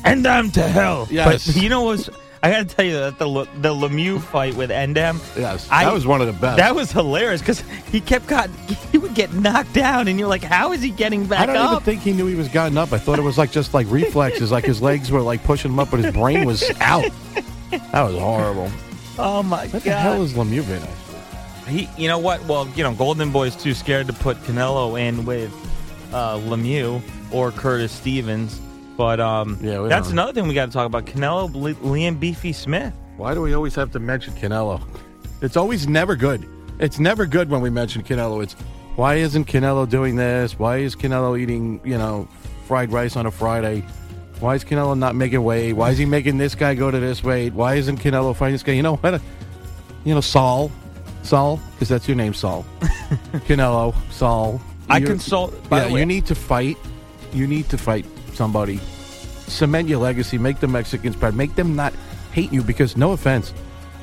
and 0.05 0.25
I'm 0.27 0.51
to 0.51 0.63
hell. 0.63 1.07
Yes. 1.09 1.47
But 1.47 1.61
you 1.61 1.69
know 1.69 1.83
what's 1.83 2.09
I 2.43 2.51
got 2.51 2.67
to 2.67 2.75
tell 2.75 2.83
you 2.83 2.95
that 2.95 3.19
the 3.19 3.47
the 3.61 3.69
Lemieux 3.73 4.21
fight 4.21 4.55
with 4.55 4.69
N'Dam. 4.69 5.17
Yes, 5.37 5.65
I- 5.71 5.85
that 5.85 5.93
was 5.93 6.05
one 6.05 6.19
of 6.19 6.27
the 6.27 6.33
best. 6.33 6.57
That 6.57 6.75
was 6.75 6.91
hilarious 6.91 7.39
because 7.39 7.63
he 7.89 8.01
kept 8.01 8.27
got 8.27 8.49
he 8.91 8.97
would 8.97 9.13
get 9.15 9.33
knocked 9.33 9.71
down, 9.71 10.09
and 10.09 10.19
you're 10.19 10.27
like, 10.27 10.43
how 10.43 10.73
is 10.73 10.81
he 10.81 10.89
getting 10.89 11.25
back 11.25 11.39
I 11.39 11.45
don't 11.45 11.55
up? 11.55 11.71
even 11.71 11.83
think 11.85 12.01
he 12.01 12.11
knew 12.11 12.27
he 12.27 12.35
was 12.35 12.49
gotten 12.49 12.77
up. 12.77 12.91
I 12.91 12.97
thought 12.97 13.17
it 13.17 13.21
was 13.21 13.37
like 13.37 13.51
just 13.53 13.73
like 13.73 13.87
reflexes, 13.89 14.51
like 14.51 14.65
his 14.65 14.81
legs 14.81 15.09
were 15.09 15.21
like 15.21 15.41
pushing 15.45 15.71
him 15.71 15.79
up, 15.79 15.89
but 15.89 16.01
his 16.01 16.13
brain 16.13 16.45
was 16.45 16.69
out. 16.81 17.05
That 17.91 18.01
was 18.03 18.15
horrible. 18.17 18.71
oh 19.19 19.43
my 19.43 19.63
What 19.67 19.71
god! 19.71 19.83
the 19.83 19.91
hell 19.93 20.21
is 20.23 20.33
Lemieux 20.33 20.67
been? 20.67 20.81
He, 21.67 21.87
you 21.97 22.07
know 22.09 22.19
what? 22.19 22.43
Well, 22.45 22.67
you 22.75 22.83
know, 22.83 22.93
Golden 22.93 23.31
Boy's 23.31 23.55
too 23.55 23.73
scared 23.73 24.07
to 24.07 24.13
put 24.13 24.37
Canelo 24.43 24.99
in 24.99 25.25
with 25.25 25.51
uh, 26.13 26.37
Lemieux 26.39 27.01
or 27.31 27.51
Curtis 27.51 27.91
Stevens. 27.91 28.59
But 28.97 29.19
um, 29.19 29.57
Yeah, 29.61 29.81
that's 29.87 30.07
don't- 30.07 30.13
another 30.13 30.33
thing 30.33 30.47
we 30.47 30.53
got 30.53 30.65
to 30.67 30.71
talk 30.71 30.85
about. 30.85 31.05
Canelo, 31.05 31.49
Liam 31.75 32.19
Beefy 32.19 32.51
Smith. 32.53 32.93
Why 33.17 33.33
do 33.33 33.41
we 33.41 33.53
always 33.53 33.75
have 33.75 33.91
to 33.91 33.99
mention 33.99 34.33
Canelo? 34.33 34.81
It's 35.41 35.55
always 35.55 35.87
never 35.87 36.15
good. 36.15 36.45
It's 36.79 36.99
never 36.99 37.25
good 37.25 37.49
when 37.49 37.61
we 37.61 37.69
mention 37.69 38.03
Canelo. 38.03 38.43
It's 38.43 38.53
why 38.95 39.15
isn't 39.15 39.45
Canelo 39.45 39.87
doing 39.89 40.15
this? 40.17 40.59
Why 40.59 40.77
is 40.77 40.95
Canelo 40.95 41.39
eating, 41.39 41.79
you 41.85 41.97
know, 41.97 42.27
fried 42.67 42.91
rice 42.91 43.15
on 43.15 43.25
a 43.25 43.31
Friday? 43.31 43.83
Why 44.43 44.55
is 44.55 44.65
Canelo 44.65 44.97
not 44.97 45.15
making 45.15 45.41
weight? 45.41 45.71
Why 45.71 45.91
is 45.91 45.97
he 45.97 46.05
making 46.05 46.37
this 46.37 46.53
guy 46.53 46.75
go 46.75 46.91
to 46.91 46.99
this 46.99 47.23
weight? 47.23 47.53
Why 47.53 47.75
isn't 47.75 48.01
Canelo 48.01 48.35
fighting 48.35 48.55
this 48.55 48.61
guy? 48.61 48.73
You 48.73 48.83
know 48.83 48.97
what? 48.97 49.21
You 50.03 50.13
know, 50.13 50.19
Saul. 50.19 50.69
Saul, 51.21 51.61
because 51.71 51.87
that's 51.87 52.09
your 52.09 52.17
name, 52.17 52.33
Saul. 52.33 52.65
Canelo, 53.47 53.95
Saul. 54.11 54.59
I 54.89 54.99
consult. 54.99 55.53
By 55.69 55.85
yeah, 55.87 55.95
you 55.95 56.05
need 56.05 56.25
to 56.25 56.35
fight. 56.35 56.75
You 57.31 57.47
need 57.47 57.69
to 57.69 57.77
fight 57.77 58.05
somebody. 58.33 58.81
Cement 59.47 59.87
your 59.87 59.99
legacy. 59.99 60.37
Make 60.37 60.59
the 60.59 60.67
Mexicans 60.67 61.15
proud. 61.15 61.35
Make 61.35 61.55
them 61.55 61.77
not 61.77 61.93
hate 62.33 62.51
you 62.51 62.63
because, 62.63 62.97
no 62.97 63.13
offense, 63.13 63.53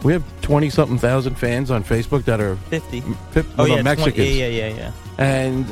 we 0.05 0.15
have 0.15 0.25
20 0.41 0.71
something 0.71 0.97
thousand 0.97 1.35
fans 1.35 1.71
on 1.71 1.85
Facebook 1.85 2.25
that 2.25 2.41
are 2.41 2.57
50. 2.57 3.03
fif- 3.33 3.47
Oh 3.59 3.65
well, 3.65 3.69
yeah, 3.69 3.75
they're 3.83 3.95
20 3.97 4.01
Mexicans. 4.07 4.37
yeah, 4.39 4.47
yeah, 4.47 4.69
yeah, 4.69 4.75
yeah. 4.75 4.93
And 5.19 5.67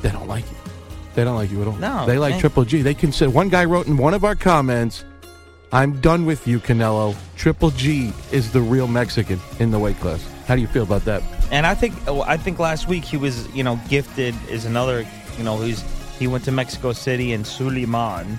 they 0.00 0.10
don't 0.10 0.28
like 0.28 0.50
you. 0.50 0.56
They 1.18 1.24
don't 1.24 1.34
like 1.34 1.50
you 1.50 1.60
at 1.62 1.66
all. 1.66 1.74
No, 1.74 2.06
They 2.06 2.16
like 2.16 2.38
Triple 2.38 2.64
G. 2.64 2.80
They 2.80 2.94
consider, 2.94 3.28
one 3.28 3.48
guy 3.48 3.64
wrote 3.64 3.88
in 3.88 3.96
one 3.96 4.14
of 4.14 4.22
our 4.22 4.36
comments, 4.36 5.04
I'm 5.72 6.00
done 6.00 6.24
with 6.26 6.46
you, 6.46 6.60
Canelo. 6.60 7.16
Triple 7.34 7.72
G 7.72 8.12
is 8.30 8.52
the 8.52 8.60
real 8.60 8.86
Mexican 8.86 9.40
in 9.58 9.72
the 9.72 9.80
weight 9.80 9.98
class. 9.98 10.24
How 10.46 10.54
do 10.54 10.60
you 10.60 10.68
feel 10.68 10.84
about 10.84 11.04
that? 11.06 11.24
And 11.50 11.66
I 11.66 11.74
think 11.74 11.94
oh, 12.06 12.20
I 12.20 12.36
think 12.36 12.60
last 12.60 12.86
week 12.86 13.04
he 13.04 13.16
was 13.16 13.52
you 13.52 13.64
know 13.64 13.80
gifted 13.88 14.32
is 14.48 14.64
another 14.64 15.04
you 15.36 15.42
know 15.42 15.58
he's 15.58 15.82
he 16.20 16.28
went 16.28 16.44
to 16.44 16.52
Mexico 16.52 16.92
City 16.92 17.32
and 17.32 17.44
Suleiman 17.44 18.38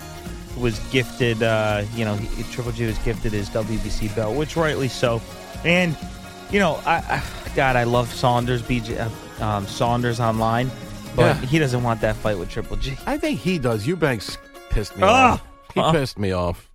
was 0.58 0.80
gifted 0.90 1.44
uh, 1.44 1.84
you 1.96 2.06
know 2.06 2.16
he, 2.16 2.44
Triple 2.44 2.72
G 2.72 2.86
was 2.86 2.98
gifted 3.00 3.34
his 3.34 3.50
WBC 3.50 4.16
belt, 4.16 4.38
which 4.38 4.56
rightly 4.56 4.88
so. 4.88 5.22
And 5.66 5.98
you 6.50 6.60
know 6.60 6.82
I, 6.86 6.96
I 6.96 7.24
God 7.58 7.76
I 7.76 7.84
love 7.84 8.10
Saunders 8.14 8.62
BJ 8.62 8.98
uh, 8.98 9.44
um, 9.44 9.68
Saunders 9.68 10.22
online, 10.22 10.72
but 11.16 11.36
Yeah. 11.36 11.42
he 11.48 11.60
doesn't 11.60 11.84
want 11.84 12.02
that 12.02 12.16
fight 12.16 12.38
with 12.38 12.50
Triple 12.50 12.78
G. 12.78 12.96
I 13.06 13.18
think 13.18 13.40
he 13.40 13.60
does. 13.60 13.86
Eubanks 13.88 14.38
pissed 14.70 14.96
me 14.98 15.04
Ah! 15.04 15.34
off. 15.34 15.44
He 15.74 15.80
Ah. 15.82 15.92
pissed 15.92 16.18
me 16.20 16.32
off. 16.32 16.70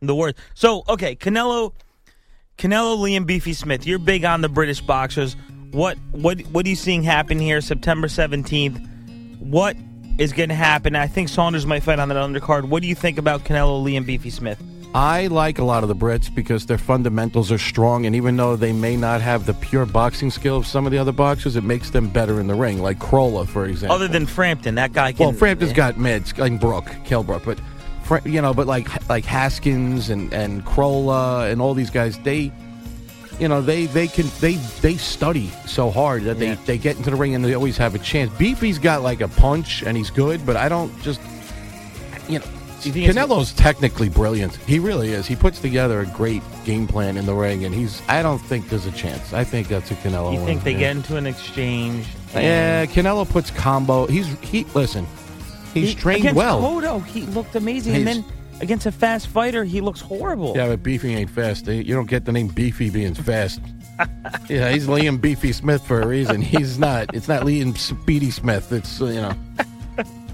The 0.00 0.14
worst. 0.14 0.36
So 0.54 0.82
okay, 0.88 1.14
Canelo. 1.14 1.72
Canelo, 2.58 2.98
Liam, 2.98 3.26
Beefy 3.26 3.54
Smith. 3.54 3.86
You're 3.86 3.98
big 3.98 4.24
on 4.24 4.40
the 4.40 4.48
British 4.48 4.80
boxers. 4.80 5.36
What 5.70 5.96
what 6.10 6.40
what 6.52 6.66
are 6.66 6.68
you 6.68 6.76
seeing 6.76 7.02
happen 7.02 7.38
here? 7.38 7.60
September 7.60 8.08
17th. 8.08 8.78
What 9.38 9.76
is 10.18 10.32
going 10.32 10.50
to 10.50 10.54
happen? 10.54 10.94
I 10.94 11.06
think 11.06 11.28
Saunders 11.28 11.64
might 11.66 11.82
fight 11.82 11.98
on 11.98 12.08
that 12.10 12.16
undercard. 12.16 12.64
What 12.64 12.82
do 12.82 12.88
you 12.88 12.94
think 12.94 13.16
about 13.18 13.44
Canelo, 13.44 13.82
Liam, 13.82 14.04
Beefy 14.04 14.28
Smith? 14.30 14.62
I 14.94 15.28
like 15.28 15.58
a 15.58 15.64
lot 15.64 15.82
of 15.82 15.88
the 15.88 15.96
Brits 15.96 16.32
because 16.34 16.66
their 16.66 16.76
fundamentals 16.76 17.50
are 17.50 17.56
strong, 17.58 18.04
and 18.04 18.14
even 18.14 18.36
though 18.36 18.56
they 18.56 18.72
may 18.72 18.94
not 18.94 19.22
have 19.22 19.46
the 19.46 19.54
pure 19.54 19.86
boxing 19.86 20.30
skill 20.30 20.58
of 20.58 20.66
some 20.66 20.84
of 20.84 20.92
the 20.92 20.98
other 20.98 21.12
boxers, 21.12 21.56
it 21.56 21.64
makes 21.64 21.88
them 21.90 22.08
better 22.08 22.40
in 22.40 22.46
the 22.46 22.54
ring. 22.54 22.82
Like 22.82 22.98
Crolla, 22.98 23.46
for 23.46 23.64
example. 23.64 23.96
Other 23.96 24.06
than 24.08 24.26
Frampton, 24.26 24.74
that 24.74 24.92
guy 24.92 25.12
can. 25.12 25.26
well, 25.26 25.32
Frampton's 25.34 25.72
got 25.72 25.96
mids, 25.96 26.36
like 26.36 26.60
Brook, 26.60 26.94
Kell 27.04 27.22
Brook, 27.22 27.42
but 27.46 27.58
you 28.26 28.42
know, 28.42 28.52
but 28.52 28.66
like 28.66 29.08
like 29.08 29.24
Haskins 29.24 30.10
and 30.10 30.30
and 30.34 30.62
Crolla 30.66 31.48
and 31.48 31.62
all 31.62 31.72
these 31.72 31.88
guys, 31.88 32.18
they, 32.18 32.52
you 33.40 33.48
know, 33.48 33.62
they 33.62 33.86
they 33.86 34.08
can 34.08 34.26
they 34.40 34.56
they 34.82 34.98
study 34.98 35.50
so 35.66 35.90
hard 35.90 36.24
that 36.24 36.38
they 36.38 36.48
Yeah. 36.48 36.56
they 36.66 36.76
get 36.76 36.98
into 36.98 37.08
the 37.08 37.16
ring 37.16 37.34
and 37.34 37.42
they 37.42 37.54
always 37.54 37.78
have 37.78 37.94
a 37.94 37.98
chance. 37.98 38.30
Beefy's 38.36 38.78
got 38.78 39.00
like 39.02 39.22
a 39.22 39.28
punch 39.28 39.82
and 39.84 39.96
he's 39.96 40.10
good, 40.10 40.44
but 40.44 40.56
I 40.56 40.68
don't 40.68 40.92
just, 41.00 41.22
you 42.28 42.40
know. 42.40 42.44
You 42.84 42.92
think 42.92 43.10
Canelo's 43.12 43.52
technically 43.52 44.08
brilliant. 44.08 44.56
He 44.56 44.78
really 44.78 45.10
is. 45.12 45.26
He 45.26 45.36
puts 45.36 45.60
together 45.60 46.00
a 46.00 46.06
great 46.06 46.42
game 46.64 46.86
plan 46.86 47.16
in 47.16 47.26
the 47.26 47.34
ring, 47.34 47.64
and 47.64 47.74
he's. 47.74 48.02
I 48.08 48.22
don't 48.22 48.38
think 48.40 48.68
there's 48.68 48.86
a 48.86 48.92
chance. 48.92 49.32
I 49.32 49.44
think 49.44 49.68
that's 49.68 49.90
a 49.90 49.94
Canelo. 49.94 50.32
You 50.32 50.38
win. 50.38 50.46
think 50.46 50.64
they 50.64 50.72
Yeah. 50.72 50.78
get 50.78 50.96
into 50.96 51.16
an 51.16 51.26
exchange? 51.26 52.06
Yeah, 52.34 52.86
Canelo 52.86 53.28
puts 53.28 53.50
combo. 53.50 54.06
He's 54.06 54.26
he. 54.40 54.64
Listen, 54.74 55.06
he's 55.74 55.90
He- 55.90 55.94
trained 55.94 56.20
against 56.20 56.36
well. 56.36 56.60
Cotto, 56.60 57.04
he 57.06 57.22
looked 57.22 57.54
amazing, 57.54 57.94
and 57.94 58.06
then 58.06 58.24
against 58.60 58.86
a 58.86 58.92
fast 58.92 59.26
fighter, 59.28 59.64
he 59.64 59.80
looks 59.80 60.00
horrible. 60.00 60.54
Yeah, 60.56 60.68
but 60.68 60.82
Beefy 60.82 61.14
ain't 61.14 61.30
fast. 61.30 61.68
eh? 61.68 61.72
You 61.72 61.94
don't 61.94 62.08
get 62.08 62.24
the 62.24 62.32
name 62.32 62.48
Beefy 62.48 62.90
being 62.90 63.14
fast. 63.14 63.60
yeah, 64.48 64.70
he's 64.72 64.86
Liam 64.86 65.20
Beefy 65.20 65.52
Smith 65.52 65.86
for 65.86 66.00
a 66.00 66.06
reason. 66.06 66.40
He's 66.42 66.78
not. 66.78 67.14
It's 67.14 67.28
not 67.28 67.42
Liam 67.42 67.76
Speedy 67.76 68.30
Smith. 68.30 68.72
It's 68.72 68.98
you 69.00 69.12
know, 69.20 69.34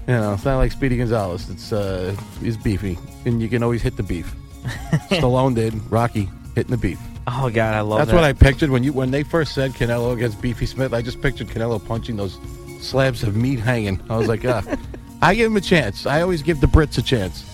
you 0.09 0.15
know, 0.15 0.33
it's 0.33 0.45
not 0.45 0.57
like 0.57 0.71
Speedy 0.71 0.97
Gonzalez. 0.97 1.49
It's 1.49 1.71
uh, 1.71 2.15
he's 2.41 2.57
Beefy, 2.57 2.97
and 3.25 3.41
you 3.41 3.47
can 3.49 3.63
always 3.63 3.81
hit 3.81 3.95
the 3.97 4.03
beef. 4.03 4.33
Stallone 5.09 5.55
did. 5.55 5.73
Rocky 5.91 6.29
hitting 6.55 6.71
the 6.71 6.77
beef. 6.77 6.99
Oh 7.27 7.49
God, 7.49 7.75
I 7.75 7.81
love 7.81 7.99
That's 7.99 8.09
that. 8.09 8.15
what 8.15 8.23
I 8.23 8.33
pictured 8.33 8.69
when 8.71 8.83
you 8.83 8.91
when 8.91 9.11
they 9.11 9.23
first 9.23 9.53
said 9.53 9.71
Canelo 9.71 10.13
against 10.13 10.41
Beefy 10.41 10.65
Smith. 10.65 10.93
I 10.93 11.01
just 11.01 11.21
pictured 11.21 11.47
Canelo 11.47 11.83
punching 11.85 12.17
those 12.17 12.37
slabs 12.81 13.23
of 13.23 13.35
meat 13.35 13.59
hanging. 13.59 14.01
I 14.09 14.17
was 14.17 14.27
like, 14.27 14.43
ah, 14.45 14.63
I 15.21 15.35
give 15.35 15.51
him 15.51 15.57
a 15.57 15.61
chance. 15.61 16.05
I 16.05 16.21
always 16.21 16.41
give 16.41 16.59
the 16.59 16.67
Brits 16.67 16.97
a 16.97 17.01
chance. 17.01 17.45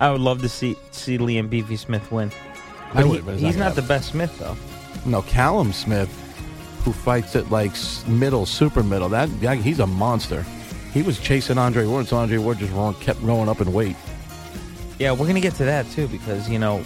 I 0.00 0.10
would 0.10 0.20
love 0.20 0.42
to 0.42 0.48
see 0.48 0.76
see 0.90 1.16
Liam 1.18 1.48
Beefy 1.48 1.76
Smith 1.76 2.10
win. 2.12 2.30
I 2.92 2.96
But 3.02 3.06
would, 3.08 3.16
he- 3.16 3.22
but 3.22 3.34
it's 3.34 3.42
he's 3.42 3.56
not 3.56 3.68
not 3.68 3.76
the 3.76 3.82
best 3.82 4.10
Smith 4.10 4.36
though. 4.38 4.56
No, 5.06 5.22
Callum 5.22 5.72
Smith, 5.72 6.08
who 6.84 6.92
fights 6.92 7.34
at 7.36 7.50
like 7.50 7.70
s- 7.72 8.06
middle, 8.06 8.46
super 8.46 8.82
middle. 8.82 9.08
That 9.08 9.28
guy, 9.40 9.56
he's 9.56 9.80
a 9.80 9.86
monster. 9.86 10.44
He 10.94 11.02
was 11.02 11.18
chasing 11.18 11.58
Andre 11.58 11.84
Ward, 11.86 12.06
so 12.06 12.16
Andre 12.16 12.38
Ward 12.38 12.58
just 12.58 12.72
kept 13.00 13.24
going 13.26 13.48
up 13.48 13.60
in 13.60 13.72
weight. 13.72 13.96
Yeah, 14.98 15.10
we're 15.12 15.26
gonna 15.26 15.40
get 15.40 15.54
to 15.56 15.64
that 15.64 15.90
too 15.90 16.06
because 16.08 16.48
you 16.48 16.58
know, 16.60 16.82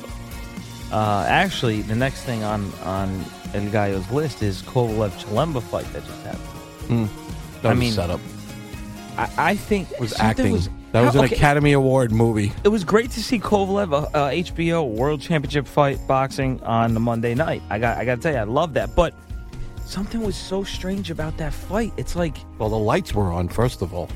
uh, 0.91 1.27
actually, 1.29 1.83
the 1.83 1.95
next 1.95 2.23
thing 2.23 2.43
on 2.43 2.73
on 2.83 3.25
El 3.55 3.67
Gallo's 3.71 4.11
list 4.11 4.43
is 4.43 4.63
Kovalev 4.63 5.11
Chilemba 5.23 5.63
fight 5.63 5.85
that 5.93 6.05
just 6.07 6.23
happened. 6.23 7.11
That 7.63 7.69
I 7.69 7.71
was 7.71 7.79
mean, 7.79 7.93
setup. 7.93 8.21
I, 9.19 9.31
I 9.37 9.57
think 9.57 9.91
It 9.93 10.01
was 10.01 10.19
acting. 10.19 10.53
was- 10.53 10.71
that 10.93 11.03
was 11.03 11.13
how- 11.13 11.21
an 11.21 11.27
okay, 11.27 11.37
Academy 11.37 11.73
Award 11.73 12.11
movie. 12.13 12.51
It 12.65 12.69
was 12.69 12.83
great 12.83 13.11
to 13.11 13.23
see 13.23 13.39
Kovalev 13.39 13.93
uh, 13.93 14.07
uh, 14.17 14.31
HBO 14.31 14.89
World 14.89 15.21
Championship 15.21 15.67
fight 15.67 15.99
boxing 16.09 16.63
on 16.63 16.95
the 16.95 17.01
Monday 17.01 17.35
night. 17.35 17.63
I 17.69 17.79
got 17.79 17.99
I 17.99 18.07
got 18.07 18.15
to 18.17 18.21
tell 18.23 18.33
you, 18.33 18.39
I 18.39 18.45
love 18.45 18.73
that. 18.75 18.97
But 18.97 19.13
something 19.89 20.21
was 20.23 20.37
so 20.37 20.63
strange 20.65 21.11
about 21.11 21.37
that 21.39 21.53
fight. 21.53 21.93
It's 21.97 22.15
like 22.17 22.37
Well, 22.59 22.69
the 22.69 22.79
lights 22.79 23.15
were 23.15 23.33
on, 23.33 23.49
first 23.49 23.83
of 23.83 23.95
all. 23.95 24.09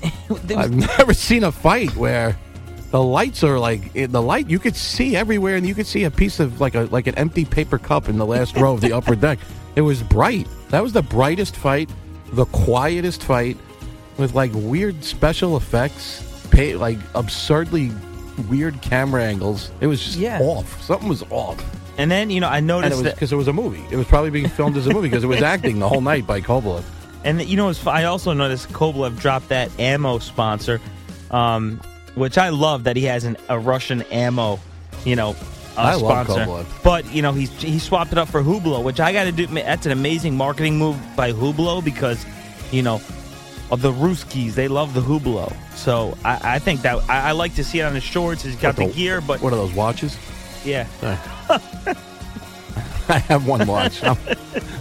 there 0.28 0.56
was- 0.56 0.66
I've 0.66 0.74
never 0.98 1.14
seen 1.14 1.44
a 1.44 1.52
fight 1.52 1.94
where 1.96 2.36
the 2.90 3.02
lights 3.02 3.44
are 3.44 3.58
like 3.58 3.94
in 3.94 4.10
the 4.10 4.22
light 4.22 4.48
you 4.50 4.58
could 4.58 4.74
see 4.74 5.14
everywhere 5.14 5.56
and 5.56 5.66
you 5.66 5.74
could 5.74 5.86
see 5.86 6.04
a 6.04 6.10
piece 6.10 6.40
of 6.40 6.60
like 6.60 6.74
a 6.74 6.82
like 6.90 7.06
an 7.06 7.14
empty 7.16 7.44
paper 7.44 7.78
cup 7.78 8.08
in 8.08 8.18
the 8.18 8.26
last 8.26 8.56
row 8.56 8.72
of 8.74 8.80
the 8.80 8.92
upper 8.92 9.14
deck. 9.14 9.38
It 9.76 9.82
was 9.82 10.02
bright. 10.02 10.48
That 10.70 10.82
was 10.82 10.92
the 10.92 11.02
brightest 11.02 11.54
fight, 11.54 11.88
the 12.32 12.44
quietest 12.46 13.22
fight 13.22 13.56
with 14.18 14.34
like 14.34 14.50
weird 14.52 15.04
special 15.04 15.56
effects, 15.56 16.24
pay, 16.50 16.74
like 16.74 16.98
absurdly 17.14 17.92
weird 18.48 18.82
camera 18.82 19.22
angles. 19.22 19.70
It 19.80 19.86
was 19.86 20.02
just 20.02 20.16
Yeah. 20.18 20.40
off. 20.40 20.82
Something 20.82 21.08
was 21.08 21.22
off. 21.30 21.64
And 22.00 22.10
then 22.10 22.30
you 22.30 22.40
know 22.40 22.48
I 22.48 22.58
it 22.58 22.62
noticed 22.62 23.02
was 23.02 23.12
because 23.12 23.32
it 23.32 23.36
was 23.36 23.48
a 23.48 23.52
movie. 23.52 23.84
It 23.90 23.96
was 23.96 24.06
probably 24.06 24.30
being 24.30 24.48
filmed 24.48 24.76
as 24.76 24.86
a 24.86 24.92
movie 24.92 25.08
because 25.08 25.22
it 25.22 25.26
was 25.26 25.42
acting 25.54 25.78
the 25.78 25.88
whole 25.88 26.00
night 26.00 26.26
by 26.26 26.40
Kovalev. 26.40 26.82
And 27.24 27.42
you 27.42 27.56
know, 27.56 27.72
I 27.86 28.04
also 28.04 28.32
noticed 28.32 28.70
Kovalev 28.70 29.20
dropped 29.20 29.50
that 29.50 29.70
ammo 29.78 30.18
sponsor, 30.18 30.80
um, 31.30 31.80
which 32.14 32.38
I 32.38 32.48
love 32.48 32.84
that 32.84 32.96
he 32.96 33.04
has 33.04 33.24
an, 33.24 33.36
a 33.50 33.58
Russian 33.58 34.00
ammo, 34.04 34.58
you 35.04 35.14
know, 35.14 35.36
uh, 35.76 35.80
I 35.80 35.94
love 35.96 36.26
sponsor. 36.26 36.66
But 36.82 37.12
you 37.12 37.20
know, 37.20 37.32
he's 37.32 37.50
he 37.60 37.78
swapped 37.78 38.12
it 38.12 38.18
up 38.18 38.28
for 38.28 38.42
Hublot, 38.42 38.82
which 38.82 38.98
I 39.00 39.12
got 39.12 39.24
to 39.24 39.32
do. 39.32 39.46
That's 39.46 39.84
an 39.84 39.92
amazing 39.92 40.36
marketing 40.36 40.78
move 40.78 40.96
by 41.16 41.32
Hublot 41.32 41.84
because, 41.84 42.24
you 42.72 42.82
know, 42.82 43.02
of 43.70 43.82
the 43.82 43.92
Ruskies, 43.92 44.54
they 44.54 44.68
love 44.68 44.94
the 44.94 45.00
Hublot. 45.00 45.54
So 45.76 46.16
I, 46.24 46.54
I 46.54 46.58
think 46.58 46.82
that 46.82 46.96
I, 47.10 47.28
I 47.28 47.32
like 47.32 47.54
to 47.56 47.64
see 47.64 47.80
it 47.80 47.82
on 47.82 47.94
his 47.94 48.02
shorts. 48.02 48.42
He's 48.42 48.56
got 48.56 48.78
What 48.78 48.88
the, 48.88 48.94
gear, 48.94 49.20
but 49.20 49.40
What 49.40 49.52
are 49.52 49.56
those 49.56 49.74
watches? 49.74 50.16
Yeah, 50.64 50.86
I 53.08 53.18
have 53.18 53.46
one 53.46 53.66
watch. 53.66 54.02
I'm, 54.04 54.16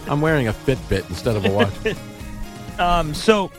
I'm 0.07 0.21
wearing 0.21 0.47
a 0.47 0.53
Fitbit 0.53 1.09
instead 1.09 1.35
of 1.35 1.45
a 1.45 1.51
watch. 1.51 1.73
Um, 2.79 3.13
so 3.13 3.51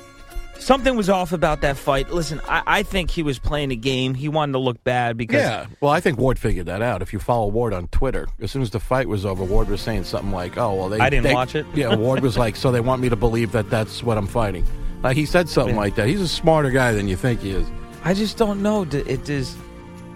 something 0.59 0.97
was 0.97 1.11
off 1.11 1.33
about 1.33 1.61
that 1.61 1.77
fight. 1.77 2.11
Listen, 2.11 2.41
I, 2.49 2.63
I 2.67 2.83
think 2.83 3.11
he 3.11 3.23
was 3.23 3.39
playing 3.39 3.71
a 3.71 3.77
game. 3.77 4.15
He 4.15 4.31
wanted 4.31 4.53
to 4.53 4.59
look 4.61 4.83
bad 4.83 5.19
because 5.19 5.43
Yeah. 5.43 5.67
Well, 5.83 5.93
I 5.93 6.01
think 6.01 6.19
Ward 6.19 6.39
figured 6.39 6.65
that 6.65 6.81
out. 6.81 7.03
If 7.03 7.13
you 7.13 7.19
follow 7.19 7.49
Ward 7.49 7.75
on 7.75 7.89
Twitter, 7.89 8.29
as 8.41 8.51
soon 8.51 8.63
as 8.63 8.71
the 8.71 8.81
fight 8.81 9.09
was 9.09 9.27
over, 9.27 9.45
Ward 9.45 9.69
was 9.69 9.83
saying 9.83 10.05
something 10.05 10.33
like, 10.33 10.57
"Oh, 10.57 10.75
well, 10.75 10.89
they." 10.89 10.99
I 11.01 11.11
didn't 11.11 11.25
they- 11.25 11.35
watch 11.35 11.55
it. 11.55 11.67
Yeah, 11.75 11.95
Ward 11.97 12.23
was 12.23 12.39
like, 12.39 12.57
"So 12.57 12.73
they 12.73 12.81
want 12.81 13.03
me 13.03 13.11
to 13.11 13.17
believe 13.17 13.53
that 13.53 13.69
that's 13.69 14.03
what 14.03 14.17
I'm 14.17 14.27
fighting." 14.27 14.65
Like 15.03 15.19
he 15.19 15.27
said 15.27 15.51
something 15.51 15.77
like 15.77 15.97
that. 15.97 16.09
He's 16.09 16.23
a 16.23 16.29
smarter 16.29 16.71
guy 16.71 16.93
than 16.93 17.09
you 17.09 17.17
think 17.17 17.43
he 17.43 17.51
is. 17.51 17.67
I 18.03 18.15
just 18.15 18.39
don't 18.39 18.63
know. 18.63 18.85
It 18.85 19.29
is 19.29 19.55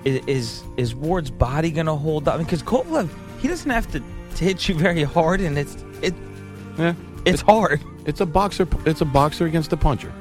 is 0.04 0.62
is 0.76 0.94
Ward's 0.94 1.30
body 1.30 1.70
going 1.70 1.87
to 1.87 1.94
hold 1.94 2.28
up? 2.28 2.38
Because 2.38 2.62
Kovalev, 2.62 3.08
he 3.40 3.49
doesn't 3.49 3.70
have 3.70 3.90
to, 3.92 4.00
to 4.00 4.44
hit 4.44 4.68
you 4.68 4.75
very 4.75 5.02
hard, 5.02 5.40
and 5.40 5.56
it's 5.58 5.76
it 6.02 6.14
Yeah. 6.78 6.94
it's 7.25 7.40
hard. 7.42 7.80
It's 8.06 8.20
a 8.20 8.26
boxer. 8.26 8.68
It's 8.84 9.00
a 9.00 9.04
boxer 9.06 9.46
against 9.46 9.73
a 9.73 9.76
puncher. 9.76 10.12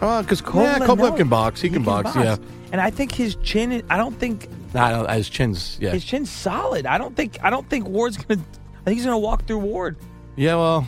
Oh, 0.00 0.22
because 0.22 0.40
yeah, 0.40 0.78
Kovalev, 0.78 0.86
Kovalev 0.86 0.98
no. 1.10 1.16
can 1.16 1.28
box. 1.28 1.60
He, 1.60 1.70
can, 1.70 1.82
box, 1.82 2.14
Yeah. 2.16 2.36
and 2.72 2.80
I 2.80 2.90
think 2.90 3.12
his 3.12 3.36
chin. 3.36 3.72
is- 3.72 3.82
I 3.90 3.96
don't 3.96 4.18
think 4.18 4.48
Nah, 4.74 5.06
his 5.12 5.28
chin's 5.28 5.76
yeah. 5.80 5.90
his 5.90 6.04
chin's 6.04 6.30
solid. 6.30 6.86
I 6.86 6.96
don't 6.98 7.14
think 7.14 7.38
I 7.42 7.50
don't 7.50 7.68
think 7.68 7.86
Ward's 7.88 8.16
going 8.16 8.38
to. 8.40 8.44
I 8.80 8.84
think 8.84 8.96
he's 8.96 9.04
going 9.04 9.14
to 9.14 9.18
walk 9.18 9.46
through 9.46 9.58
Ward. 9.58 9.96
Yeah, 10.34 10.56
well, 10.56 10.86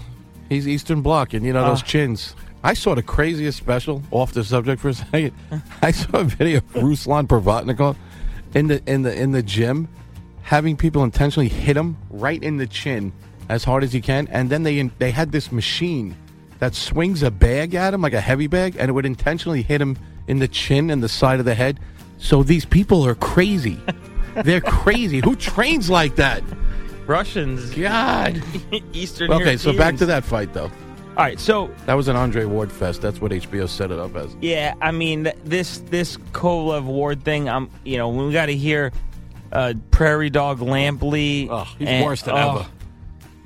he's 0.49 0.66
Eastern 0.66 1.02
Bloc, 1.02 1.34
and 1.34 1.44
you 1.44 1.52
know 1.52 1.64
those 1.66 1.82
Ah. 1.82 1.87
chins. 1.87 2.34
I 2.64 2.73
saw 2.73 2.94
the 2.94 3.02
craziest 3.02 3.58
special 3.58 4.02
off 4.11 4.32
the 4.32 4.42
subject 4.42 4.80
for 4.80 4.88
a 4.88 4.94
second. 4.94 5.32
I 5.82 5.90
saw 5.90 6.18
a 6.20 6.25
video 6.25 6.58
of 6.58 6.64
Ruslan 6.76 7.26
Provatnikov 7.26 7.94
in 8.54 8.68
the 8.68 8.82
in 8.87 9.02
the 9.02 9.14
in 9.14 9.32
the 9.32 9.42
gym 9.42 9.88
having 10.42 10.76
people 10.76 11.02
intentionally 11.02 11.49
hit 11.49 11.76
him 11.76 11.96
right 12.11 12.42
in 12.42 12.58
the 12.58 12.66
chin 12.66 13.12
as 13.49 13.64
hard 13.64 13.82
as 13.82 13.92
he 13.92 14.00
can, 14.00 14.26
and 14.28 14.49
then 14.49 14.62
they 14.62 14.80
they 14.99 15.11
had 15.11 15.32
this 15.32 15.52
machine 15.52 16.16
that 16.58 16.75
swings 16.75 17.23
a 17.23 17.30
bag 17.30 17.75
at 17.75 17.92
him 17.92 18.02
like 18.02 18.12
a 18.12 18.20
heavy 18.20 18.46
bag, 18.46 18.76
and 18.78 18.88
it 18.88 18.92
would 18.92 19.06
intentionally 19.06 19.62
hit 19.62 19.80
him 19.80 19.99
in 20.26 20.38
the 20.38 20.49
chin 20.49 20.90
and 20.90 21.02
the 21.02 21.08
side 21.08 21.40
of 21.40 21.44
the 21.44 21.54
head. 21.54 21.80
So 22.18 22.42
these 22.42 22.64
people 22.64 23.06
are 23.06 23.14
crazy. 23.14 23.78
They're 24.44 24.61
crazy. 24.61 25.20
Who 25.20 25.37
trains 25.37 25.90
like 25.90 26.16
that? 26.16 26.42
Russians, 27.06 27.70
God. 27.70 28.42
Eastern. 28.92 29.30
Okay, 29.30 29.56
so 29.56 29.76
back 29.76 29.96
to 29.96 30.06
that 30.06 30.25
fight 30.25 30.52
though. 30.52 30.70
All 31.16 31.23
right, 31.23 31.38
so 31.38 31.71
That 31.87 31.94
was 31.94 32.09
an 32.09 32.16
Andre 32.16 32.44
Ward 32.44 32.73
fest. 32.73 33.00
That's 33.00 33.21
what 33.21 33.30
HBO 33.30 33.68
set 33.68 33.92
it 33.92 34.00
up 34.00 34.16
as. 34.16 34.37
Yeah, 34.40 34.75
I 34.80 34.90
mean 34.90 35.30
this 35.44 35.78
this 35.78 36.16
Kovalev 36.33 36.85
Ward 36.85 37.23
thing. 37.23 37.49
I'm 37.49 37.71
you 37.85 37.99
know 37.99 38.09
when 38.09 38.26
we 38.26 38.33
got 38.33 38.47
to 38.47 38.56
hear 38.56 38.90
uh, 39.52 39.75
Prairie 39.92 40.30
Dog 40.30 40.59
Lampley. 40.59 41.47
Oh, 41.49 41.64
he's 41.78 41.88
and- 41.88 42.04
worse 42.04 42.23
than 42.23 42.35
oh, 42.35 42.56
ever. 42.56 42.66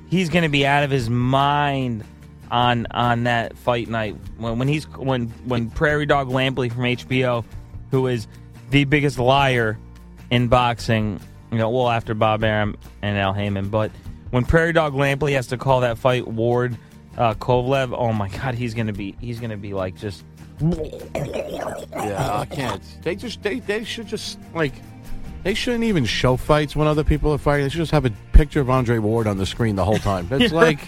He's 0.09 0.29
going 0.29 0.41
to 0.41 0.49
be 0.49 0.65
out 0.65 0.83
of 0.83 0.89
his 0.89 1.11
mind 1.11 2.03
on 2.49 2.87
on 2.89 3.25
that 3.25 3.55
fight 3.55 3.87
night 3.87 4.15
when 4.37 4.57
when 4.57 4.67
he's 4.67 4.85
when 4.85 5.27
when 5.45 5.69
Prairie 5.69 6.07
Dog 6.07 6.29
Lampley 6.29 6.71
from 6.71 6.83
HBO, 6.83 7.45
who 7.91 8.07
is 8.07 8.27
the 8.71 8.85
biggest 8.85 9.19
liar 9.19 9.77
in 10.31 10.47
boxing. 10.47 11.19
You 11.51 11.59
know, 11.59 11.69
well 11.69 11.89
after 11.89 12.15
Bob 12.15 12.43
Arum 12.43 12.77
and 13.03 13.15
Al 13.15 13.33
Haymon, 13.33 13.69
but 13.69 13.91
when 14.31 14.43
Prairie 14.43 14.73
Dog 14.73 14.93
Lampley 14.93 15.33
has 15.33 15.47
to 15.47 15.57
call 15.57 15.81
that 15.81 15.99
fight 15.99 16.27
Ward 16.27 16.75
uh, 17.17 17.33
Kovalev, 17.35 17.93
oh 17.97 18.13
my 18.13 18.29
God, 18.29 18.55
he's 18.55 18.73
gonna 18.73 18.93
be 18.93 19.15
he's 19.19 19.39
gonna 19.39 19.57
be 19.57 19.73
like 19.73 19.95
just 19.95 20.23
Yeah, 20.61 22.39
I 22.39 22.45
can't. 22.49 22.81
They 23.03 23.15
just 23.15 23.41
they, 23.43 23.59
they 23.59 23.83
should 23.83 24.07
just 24.07 24.39
like 24.53 24.73
They 25.43 25.53
shouldn't 25.53 25.83
even 25.85 26.05
show 26.05 26.37
fights 26.37 26.75
when 26.75 26.87
other 26.87 27.03
people 27.03 27.31
are 27.31 27.37
fighting. 27.37 27.65
They 27.65 27.69
should 27.69 27.77
just 27.77 27.91
have 27.91 28.05
a 28.05 28.11
picture 28.33 28.61
of 28.61 28.69
Andre 28.69 28.99
Ward 28.99 29.27
on 29.27 29.37
the 29.37 29.45
screen 29.45 29.75
the 29.75 29.85
whole 29.85 29.97
time. 29.97 30.27
It's 30.31 30.53
like 30.53 30.79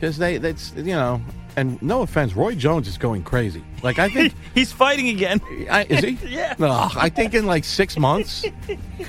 because 0.00 0.18
they 0.18 0.38
that's 0.38 0.72
you 0.76 0.94
know. 0.94 1.20
And 1.56 1.80
no 1.80 2.02
offense, 2.02 2.34
Roy 2.34 2.56
Jones 2.56 2.88
is 2.88 2.98
going 2.98 3.22
crazy. 3.22 3.62
Like 3.84 4.00
I 4.00 4.08
think 4.08 4.34
He's 4.54 4.72
fighting 4.72 5.08
again. 5.08 5.40
I, 5.70 5.84
is 5.84 6.02
he? 6.02 6.18
Yeah. 6.28 6.54
Ugh, 6.58 6.92
I 6.96 7.08
think 7.08 7.32
in 7.32 7.46
like 7.46 7.62
six 7.62 7.96
months, 7.96 8.44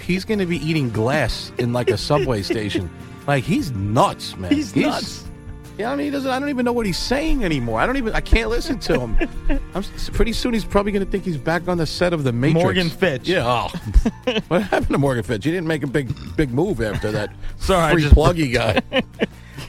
he's 0.04 0.26
going 0.26 0.38
to 0.38 0.46
be 0.46 0.58
eating 0.58 0.92
glass 0.92 1.52
in 1.58 1.74
like 1.74 1.90
a 1.90 1.98
subway 1.98 2.44
station. 2.44 2.88
Like 3.26 3.44
he's 3.44 3.72
nuts, 3.72 4.38
man. 4.38 4.52
He's 4.52 4.76
nuts. 4.76 5.25
Yeah, 5.78 5.92
I 5.92 5.96
mean, 5.96 6.06
he 6.06 6.12
doesn't. 6.12 6.30
I 6.30 6.40
don't 6.40 6.50
even 6.50 6.64
know 6.64 6.72
what 6.72 6.86
he's 6.86 6.98
saying 6.98 7.44
anymore. 7.44 7.82
I 7.82 7.86
don't 7.86 7.98
even. 7.98 8.14
I 8.14 8.22
can't 8.22 8.50
listen 8.50 8.80
to 8.80 9.00
him. 9.00 9.18
I'm 9.76 9.84
pretty 10.14 10.32
soon. 10.32 10.54
He's 10.54 10.64
probably 10.64 10.94
going 10.94 11.06
to 11.06 11.12
think 11.12 11.26
he's 11.26 11.38
back 11.38 11.68
on 11.68 11.78
the 11.78 11.86
set 11.86 12.14
of 12.14 12.24
the 12.24 12.32
Matrix. 12.32 12.64
Morgan 12.64 12.90
Fitch. 12.90 13.28
Yeah. 13.28 13.44
Oh. 13.46 13.68
what 14.48 14.62
happened 14.64 14.92
to 14.92 14.98
Morgan 14.98 15.24
Fitch? 15.24 15.44
He 15.44 15.52
didn't 15.52 15.68
make 15.68 15.84
a 15.84 15.88
big, 15.88 16.14
big 16.38 16.52
move 16.54 16.82
after 16.82 17.12
that. 17.12 17.32
Sorry, 17.58 17.94
free 17.94 18.04
just- 18.04 18.16
pluggy 18.16 18.54
guy. 18.54 18.82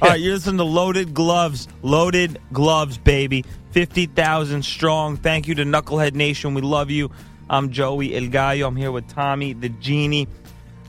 All 0.02 0.10
right, 0.10 0.20
you're 0.20 0.34
listening 0.34 0.58
to 0.58 0.64
Loaded 0.64 1.14
Gloves. 1.14 1.68
Loaded 1.82 2.38
Gloves, 2.52 2.98
baby. 2.98 3.44
50,000 3.70 4.62
strong. 4.62 5.16
Thank 5.16 5.48
you 5.48 5.54
to 5.56 5.64
Knucklehead 5.64 6.14
Nation. 6.14 6.54
We 6.54 6.60
love 6.60 6.90
you. 6.90 7.10
I'm 7.48 7.70
Joey 7.70 8.14
El 8.16 8.28
Gallo. 8.28 8.66
I'm 8.66 8.76
here 8.76 8.92
with 8.92 9.08
Tommy 9.08 9.54
the 9.54 9.70
Genie. 9.70 10.28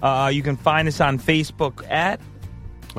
Uh, 0.02 0.30
you 0.34 0.44
can 0.44 0.58
find 0.58 0.88
us 0.88 1.00
on 1.02 1.20
Facebook 1.20 1.90
at 1.90 2.20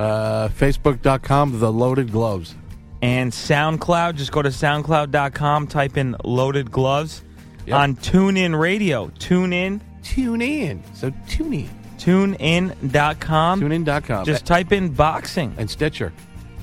Uh, 0.01 0.49
Facebook.com, 0.49 1.59
The 1.61 1.73
Loaded 1.73 2.13
Gloves. 2.13 2.55
and 3.03 3.31
SoundCloud. 3.33 4.17
Just 4.17 4.33
go 4.33 4.43
to 4.43 4.49
soundcloud.com, 4.49 5.67
type 5.69 5.97
in 5.97 6.17
Loaded 6.25 6.71
Gloves. 6.71 7.23
Yep. 7.67 7.77
On 7.77 7.97
TuneIn 7.97 8.59
Radio. 8.59 9.09
TuneIn. 9.19 9.81
Tune 10.03 10.41
in. 10.43 10.83
So 10.95 11.13
tune 11.29 11.53
in. 11.53 11.69
TuneIn.com. 11.99 13.61
TuneIn.com. 13.61 14.25
Just 14.25 14.47
type 14.47 14.73
in 14.73 14.89
boxing 14.91 15.55
and 15.59 15.69
Stitcher. 15.69 16.13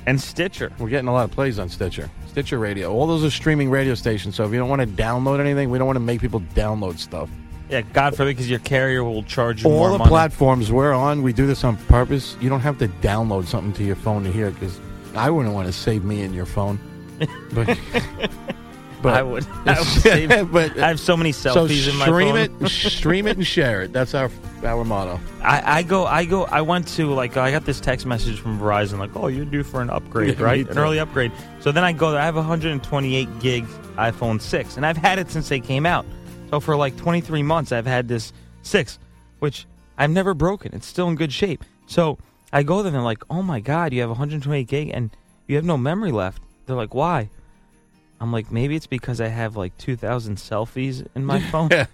and 0.06 0.20
Stitcher. 0.20 0.72
We're 0.78 0.88
getting 0.88 1.08
a 1.08 1.12
lot 1.12 1.24
of 1.24 1.30
plays 1.30 1.58
on 1.58 1.68
Stitcher. 1.68 2.10
Stitcher 2.28 2.58
Radio. 2.58 2.92
All 2.92 3.06
those 3.06 3.24
are 3.24 3.30
streaming 3.30 3.70
radio 3.70 3.94
stations. 3.94 4.34
So 4.34 4.44
if 4.44 4.52
you 4.52 4.58
don't 4.58 4.68
want 4.68 4.82
to 4.82 4.86
download 4.88 5.40
anything, 5.40 5.70
we 5.70 5.78
don't 5.78 5.86
want 5.86 5.96
to 5.96 6.00
make 6.00 6.20
people 6.20 6.40
download 6.54 6.98
stuff. 6.98 7.30
Yeah, 7.68 7.80
God 7.80 8.16
forbid, 8.16 8.36
because 8.36 8.48
your 8.48 8.60
carrier 8.60 9.02
will 9.02 9.24
charge 9.24 9.64
you 9.64 9.70
All 9.70 9.76
more 9.78 9.90
the 9.90 9.98
money. 9.98 10.08
platforms 10.08 10.70
we're 10.70 10.92
on, 10.92 11.22
we 11.22 11.32
do 11.32 11.46
this 11.46 11.64
on 11.64 11.76
purpose. 11.76 12.36
You 12.40 12.48
don't 12.48 12.60
have 12.60 12.78
to 12.78 12.88
download 12.88 13.46
something 13.46 13.72
to 13.74 13.84
your 13.84 13.96
phone 13.96 14.22
to 14.24 14.30
hear 14.30 14.46
it 14.46 14.54
because 14.54 14.80
I 15.16 15.30
wouldn't 15.30 15.54
want 15.54 15.66
to 15.66 15.72
save 15.72 16.04
me 16.04 16.22
in 16.22 16.32
your 16.32 16.46
phone. 16.46 16.78
But, 17.52 17.78
but 19.02 19.14
I 19.14 19.22
would. 19.22 19.46
I 19.64 19.78
would 19.78 19.88
save, 20.02 20.28
but 20.52 20.78
I 20.78 20.88
have 20.88 21.00
so 21.00 21.16
many 21.16 21.32
so 21.32 21.54
selfies 21.54 21.88
in 21.88 21.96
my 21.96 22.06
stream 22.06 22.34
phone. 22.34 22.66
it, 22.66 22.68
stream 22.68 23.26
it, 23.26 23.36
and 23.36 23.46
share 23.46 23.82
it. 23.82 23.92
That's 23.92 24.14
our 24.14 24.30
our 24.64 24.84
motto. 24.84 25.20
I, 25.42 25.78
I 25.78 25.82
go, 25.82 26.06
I 26.06 26.24
go, 26.24 26.44
I 26.44 26.60
went 26.60 26.88
to 26.88 27.12
like 27.12 27.36
I 27.36 27.50
got 27.50 27.64
this 27.64 27.80
text 27.80 28.06
message 28.06 28.38
from 28.40 28.58
Verizon 28.60 28.98
like, 28.98 29.14
oh, 29.16 29.26
you're 29.28 29.44
due 29.44 29.62
for 29.62 29.80
an 29.80 29.90
upgrade, 29.90 30.38
right? 30.40 30.68
An 30.68 30.78
early 30.78 30.98
upgrade. 30.98 31.32
So 31.60 31.72
then 31.72 31.84
I 31.84 31.92
go, 31.92 32.12
there. 32.12 32.20
I 32.20 32.24
have 32.24 32.36
128 32.36 33.38
gig 33.40 33.64
iPhone 33.96 34.40
six, 34.40 34.76
and 34.76 34.86
I've 34.86 34.96
had 34.96 35.18
it 35.18 35.30
since 35.30 35.48
they 35.48 35.60
came 35.60 35.84
out. 35.86 36.06
So 36.50 36.60
for 36.60 36.76
like 36.76 36.96
23 36.96 37.42
months, 37.42 37.72
I've 37.72 37.86
had 37.86 38.08
this 38.08 38.32
six, 38.62 38.98
which 39.40 39.66
I've 39.98 40.10
never 40.10 40.34
broken. 40.34 40.74
It's 40.74 40.86
still 40.86 41.08
in 41.08 41.16
good 41.16 41.32
shape. 41.32 41.64
So 41.86 42.18
I 42.52 42.62
go 42.62 42.78
there 42.78 42.86
and 42.86 42.94
they're 42.94 43.02
like, 43.02 43.22
oh 43.30 43.42
my 43.42 43.60
god, 43.60 43.92
you 43.92 44.00
have 44.00 44.10
128 44.10 44.66
gig 44.66 44.90
and 44.92 45.10
you 45.46 45.56
have 45.56 45.64
no 45.64 45.76
memory 45.76 46.12
left. 46.12 46.42
They're 46.66 46.76
like, 46.76 46.94
why? 46.94 47.30
I'm 48.20 48.32
like, 48.32 48.50
maybe 48.50 48.76
it's 48.76 48.86
because 48.86 49.20
I 49.20 49.28
have 49.28 49.56
like 49.56 49.76
2,000 49.78 50.36
selfies 50.36 51.06
in 51.14 51.24
my 51.24 51.40
phone. 51.40 51.70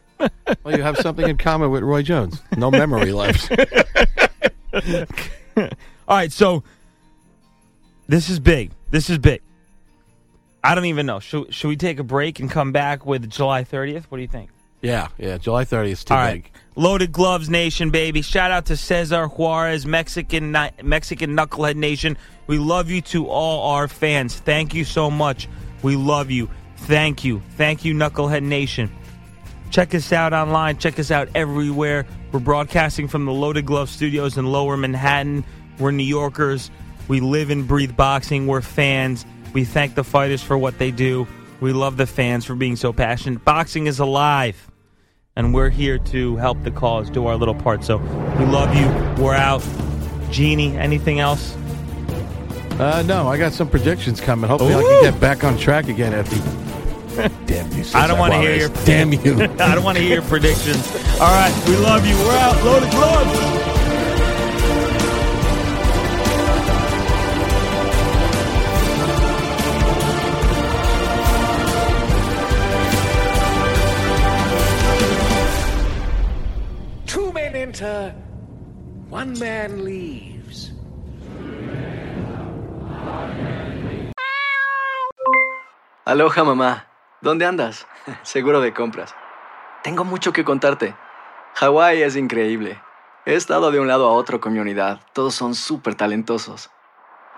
Well, 0.62 0.76
you 0.76 0.84
have 0.84 0.98
something 0.98 1.28
in 1.28 1.36
common 1.36 1.72
with 1.72 1.82
Roy 1.82 2.02
Jones. 2.02 2.40
No 2.56 2.70
memory 2.70 3.10
left. 3.12 3.50
All 5.56 5.68
right, 6.08 6.30
so 6.30 6.62
this 8.06 8.30
is 8.30 8.38
big. 8.38 8.70
This 8.92 9.10
is 9.10 9.18
big. 9.18 9.42
I 10.64 10.74
don't 10.74 10.84
even 10.86 11.06
know. 11.06 11.20
Should, 11.20 11.52
should 11.52 11.68
we 11.68 11.76
take 11.76 11.98
a 11.98 12.04
break 12.04 12.38
and 12.40 12.50
come 12.50 12.72
back 12.72 13.04
with 13.04 13.28
July 13.28 13.64
30th? 13.64 14.04
What 14.04 14.18
do 14.18 14.22
you 14.22 14.28
think? 14.28 14.50
Yeah, 14.80 15.08
yeah. 15.18 15.38
July 15.38 15.64
30th 15.64 15.88
is 15.88 16.04
too 16.04 16.14
All 16.14 16.26
big. 16.26 16.44
right. 16.44 16.52
Loaded 16.74 17.12
Gloves 17.12 17.48
Nation, 17.50 17.90
baby. 17.90 18.22
Shout 18.22 18.50
out 18.50 18.66
to 18.66 18.76
Cesar 18.76 19.26
Juarez, 19.26 19.86
Mexican 19.86 20.52
Mexican 20.82 21.36
Knucklehead 21.36 21.76
Nation. 21.76 22.16
We 22.46 22.58
love 22.58 22.90
you 22.90 23.00
to 23.02 23.28
all 23.28 23.74
our 23.76 23.86
fans. 23.88 24.34
Thank 24.36 24.74
you 24.74 24.84
so 24.84 25.10
much. 25.10 25.48
We 25.82 25.96
love 25.96 26.30
you. 26.30 26.48
Thank 26.78 27.24
you. 27.24 27.42
Thank 27.56 27.84
you, 27.84 27.94
Knucklehead 27.94 28.42
Nation. 28.42 28.90
Check 29.70 29.94
us 29.94 30.12
out 30.12 30.32
online. 30.32 30.78
Check 30.78 30.98
us 30.98 31.10
out 31.10 31.28
everywhere. 31.34 32.06
We're 32.32 32.40
broadcasting 32.40 33.06
from 33.08 33.24
the 33.24 33.32
Loaded 33.32 33.66
Glove 33.66 33.88
Studios 33.88 34.36
in 34.36 34.46
Lower 34.46 34.76
Manhattan. 34.76 35.44
We're 35.78 35.92
New 35.92 36.02
Yorkers. 36.02 36.70
We 37.08 37.20
live 37.20 37.50
and 37.50 37.66
breathe 37.68 37.96
boxing. 37.96 38.46
We're 38.46 38.60
fans. 38.62 39.24
We 39.52 39.64
thank 39.64 39.94
the 39.94 40.04
fighters 40.04 40.42
for 40.42 40.56
what 40.56 40.78
they 40.78 40.90
do. 40.90 41.26
We 41.60 41.72
love 41.72 41.96
the 41.96 42.06
fans 42.06 42.44
for 42.44 42.54
being 42.54 42.76
so 42.76 42.92
passionate. 42.92 43.44
Boxing 43.44 43.86
is 43.86 43.98
alive, 43.98 44.70
and 45.36 45.54
we're 45.54 45.70
here 45.70 45.98
to 45.98 46.36
help 46.36 46.62
the 46.64 46.70
cause, 46.70 47.08
do 47.10 47.26
our 47.26 47.36
little 47.36 47.54
part. 47.54 47.84
So 47.84 47.98
we 47.98 48.44
love 48.46 48.74
you. 48.74 49.22
We're 49.22 49.34
out. 49.34 49.64
Genie, 50.30 50.76
anything 50.76 51.20
else? 51.20 51.54
Uh, 52.80 53.02
no, 53.06 53.28
I 53.28 53.36
got 53.36 53.52
some 53.52 53.68
predictions 53.68 54.20
coming. 54.20 54.48
Hopefully, 54.48 54.74
I 54.74 54.82
can 54.82 55.12
get 55.12 55.20
back 55.20 55.44
on 55.44 55.58
track 55.58 55.88
again 55.88 56.14
after. 56.14 56.36
Damn 57.46 57.70
you! 57.72 57.84
I 57.94 58.06
don't 58.06 58.18
want 58.18 58.32
to 58.32 58.40
hear 58.40 58.56
your 58.56 58.70
Damn 58.86 59.12
you! 59.12 59.42
I 59.60 59.74
don't 59.74 59.84
want 59.84 59.98
to 59.98 60.02
hear 60.02 60.14
your 60.14 60.22
predictions. 60.22 60.90
All 61.20 61.28
right, 61.28 61.64
we 61.68 61.76
love 61.76 62.06
you. 62.06 62.16
We're 62.16 62.38
out. 62.38 62.64
Loaded 62.64 62.90
gloves. 62.90 63.71
One 79.22 79.38
man 79.38 79.84
leaves. 79.84 80.72
Aloha 86.04 86.44
mamá, 86.44 86.86
¿dónde 87.20 87.46
andas? 87.46 87.86
Seguro 88.22 88.60
de 88.60 88.72
compras. 88.72 89.14
Tengo 89.82 90.04
mucho 90.04 90.32
que 90.32 90.44
contarte. 90.44 90.94
Hawái 91.54 92.02
es 92.02 92.16
increíble. 92.16 92.80
He 93.24 93.34
estado 93.34 93.70
de 93.70 93.78
un 93.78 93.86
lado 93.86 94.08
a 94.08 94.12
otro 94.12 94.40
con 94.40 94.52
mi 94.52 94.58
unidad. 94.58 95.00
Todos 95.12 95.34
son 95.34 95.54
súper 95.54 95.94
talentosos. 95.94 96.70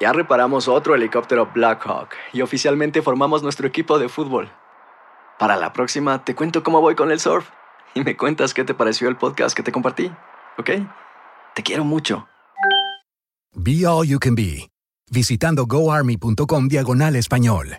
Ya 0.01 0.13
reparamos 0.13 0.69
otro 0.69 0.95
helicóptero 0.95 1.51
Blackhawk 1.55 2.15
y 2.33 2.41
oficialmente 2.41 3.03
formamos 3.03 3.43
nuestro 3.43 3.67
equipo 3.69 3.99
de 3.99 4.09
fútbol. 4.09 4.51
Para 5.39 5.57
la 5.57 5.73
próxima 5.73 6.25
te 6.25 6.35
cuento 6.35 6.63
cómo 6.63 6.81
voy 6.81 6.95
con 6.95 7.11
el 7.11 7.21
surf 7.21 7.49
y 7.93 8.03
me 8.03 8.17
cuentas 8.17 8.55
qué 8.55 8.65
te 8.65 8.75
pareció 8.75 9.09
el 9.09 9.17
podcast 9.17 9.55
que 9.55 9.63
te 9.63 9.73
compartí, 9.73 10.11
¿ok? 10.59 10.71
Te 11.55 11.63
quiero 11.63 11.85
mucho. 11.85 12.27
Be 13.55 13.87
All 13.87 14.07
You 14.07 14.19
Can 14.19 14.35
Be, 14.35 14.71
visitando 15.11 15.67
goarmy.com 15.67 16.69
diagonal 16.69 17.15
español. 17.15 17.79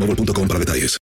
boostmobile.com 0.05 0.47
para 0.47 0.59
detalles. 0.59 1.00